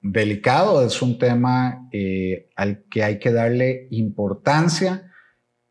delicado, 0.00 0.84
es 0.84 1.00
un 1.00 1.16
tema 1.18 1.88
al 2.56 2.84
que 2.90 3.02
hay 3.02 3.18
que 3.18 3.32
darle 3.32 3.86
importancia 3.90 5.10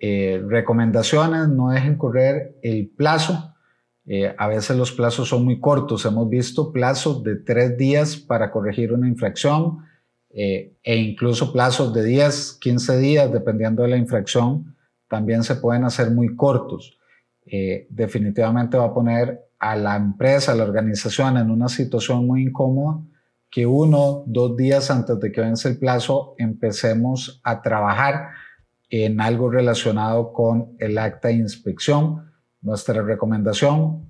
eh, 0.05 0.43
recomendaciones, 0.45 1.47
no 1.47 1.69
dejen 1.69 1.95
correr 1.95 2.57
el 2.61 2.89
plazo. 2.89 3.55
Eh, 4.05 4.35
a 4.37 4.49
veces 4.49 4.75
los 4.75 4.91
plazos 4.91 5.29
son 5.29 5.45
muy 5.45 5.61
cortos. 5.61 6.03
Hemos 6.03 6.29
visto 6.29 6.73
plazos 6.73 7.23
de 7.23 7.37
tres 7.37 7.77
días 7.77 8.17
para 8.17 8.51
corregir 8.51 8.91
una 8.91 9.07
infracción 9.07 9.85
eh, 10.29 10.75
e 10.83 10.97
incluso 10.97 11.53
plazos 11.53 11.93
de 11.93 12.03
10, 12.03 12.57
15 12.59 12.97
días, 12.97 13.31
dependiendo 13.31 13.83
de 13.83 13.87
la 13.87 13.95
infracción, 13.95 14.75
también 15.07 15.41
se 15.41 15.55
pueden 15.55 15.85
hacer 15.85 16.11
muy 16.11 16.35
cortos. 16.35 16.99
definitivamente 17.89 18.77
va 18.77 18.87
a 18.87 18.93
poner 18.93 19.39
a 19.57 19.77
la 19.77 19.95
empresa, 19.95 20.51
a 20.51 20.55
la 20.55 20.65
organización 20.65 21.37
en 21.37 21.49
una 21.49 21.69
situación 21.69 22.27
muy 22.27 22.41
incómoda 22.43 22.99
que 23.49 23.65
uno, 23.65 24.23
dos 24.25 24.57
días 24.57 24.91
antes 24.91 25.17
de 25.21 25.31
que 25.31 25.39
vence 25.39 25.69
el 25.69 25.77
plazo 25.77 26.35
empecemos 26.37 27.39
a 27.41 27.61
trabajar 27.61 28.42
en 28.93 29.19
algo 29.21 29.49
relacionado 29.49 30.33
con 30.33 30.75
el 30.77 30.99
acta 30.99 31.29
de 31.29 31.33
inspección. 31.33 32.31
Nuestra 32.61 33.01
recomendación, 33.01 34.07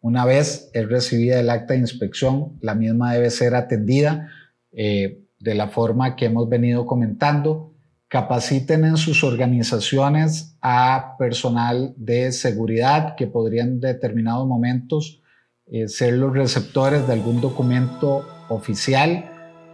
una 0.00 0.24
vez 0.24 0.68
es 0.74 0.88
recibida 0.88 1.38
el 1.38 1.48
acta 1.48 1.74
de 1.74 1.80
inspección, 1.80 2.58
la 2.60 2.74
misma 2.74 3.14
debe 3.14 3.30
ser 3.30 3.54
atendida 3.54 4.28
eh, 4.72 5.22
de 5.38 5.54
la 5.54 5.68
forma 5.68 6.16
que 6.16 6.24
hemos 6.24 6.48
venido 6.48 6.86
comentando. 6.86 7.72
Capaciten 8.08 8.84
en 8.84 8.96
sus 8.96 9.22
organizaciones 9.22 10.56
a 10.60 11.14
personal 11.20 11.94
de 11.96 12.32
seguridad 12.32 13.14
que 13.14 13.28
podrían 13.28 13.68
en 13.68 13.80
determinados 13.80 14.46
momentos 14.48 15.22
eh, 15.66 15.86
ser 15.86 16.14
los 16.14 16.32
receptores 16.32 17.06
de 17.06 17.12
algún 17.12 17.40
documento 17.40 18.26
oficial. 18.48 19.24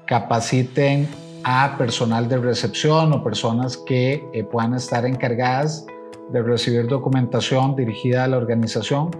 Capaciten 0.06 1.08
a 1.44 1.76
personal 1.76 2.28
de 2.28 2.38
recepción 2.38 3.12
o 3.12 3.22
personas 3.22 3.76
que 3.76 4.28
eh, 4.32 4.44
puedan 4.44 4.74
estar 4.74 5.04
encargadas 5.06 5.86
de 6.30 6.42
recibir 6.42 6.86
documentación 6.86 7.76
dirigida 7.76 8.24
a 8.24 8.28
la 8.28 8.36
organización 8.36 9.10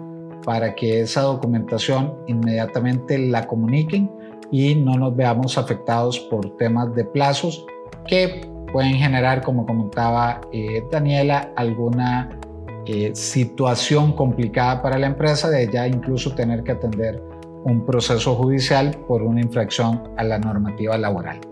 para 0.44 0.74
que 0.74 1.00
esa 1.00 1.22
documentación 1.22 2.14
inmediatamente 2.26 3.18
la 3.18 3.46
comuniquen 3.46 4.11
y 4.50 4.74
no 4.74 4.96
nos 4.96 5.16
veamos 5.16 5.56
afectados 5.58 6.18
por 6.20 6.56
temas 6.56 6.94
de 6.94 7.04
plazos 7.04 7.64
que 8.06 8.40
pueden 8.72 8.94
generar, 8.94 9.42
como 9.42 9.66
comentaba 9.66 10.40
eh, 10.52 10.82
Daniela, 10.90 11.52
alguna 11.56 12.40
eh, 12.87 13.12
situación 13.14 14.12
complicada 14.12 14.82
para 14.82 14.98
la 14.98 15.06
empresa 15.06 15.48
de 15.50 15.70
ya 15.70 15.87
incluso 15.87 16.35
tener 16.35 16.64
que 16.64 16.72
atender 16.72 17.22
un 17.64 17.85
proceso 17.87 18.35
judicial 18.35 18.96
por 19.06 19.22
una 19.22 19.40
infracción 19.40 20.02
a 20.16 20.24
la 20.24 20.38
normativa 20.38 20.98
laboral. 20.98 21.51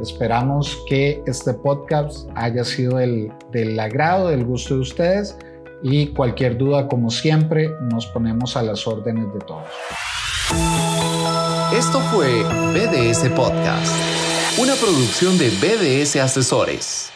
Esperamos 0.00 0.82
que 0.88 1.22
este 1.26 1.52
podcast 1.52 2.28
haya 2.34 2.64
sido 2.64 2.96
del, 2.96 3.30
del 3.52 3.78
agrado, 3.78 4.28
del 4.28 4.44
gusto 4.44 4.76
de 4.76 4.80
ustedes 4.80 5.36
y 5.82 6.08
cualquier 6.08 6.56
duda, 6.56 6.88
como 6.88 7.10
siempre, 7.10 7.70
nos 7.90 8.06
ponemos 8.06 8.56
a 8.56 8.62
las 8.62 8.86
órdenes 8.86 9.32
de 9.32 9.40
todos. 9.40 9.68
Esto 11.74 12.00
fue 12.12 12.42
BDS 12.72 13.28
Podcast, 13.30 13.94
una 14.58 14.74
producción 14.74 15.38
de 15.38 15.50
BDS 15.50 16.16
Asesores. 16.16 17.12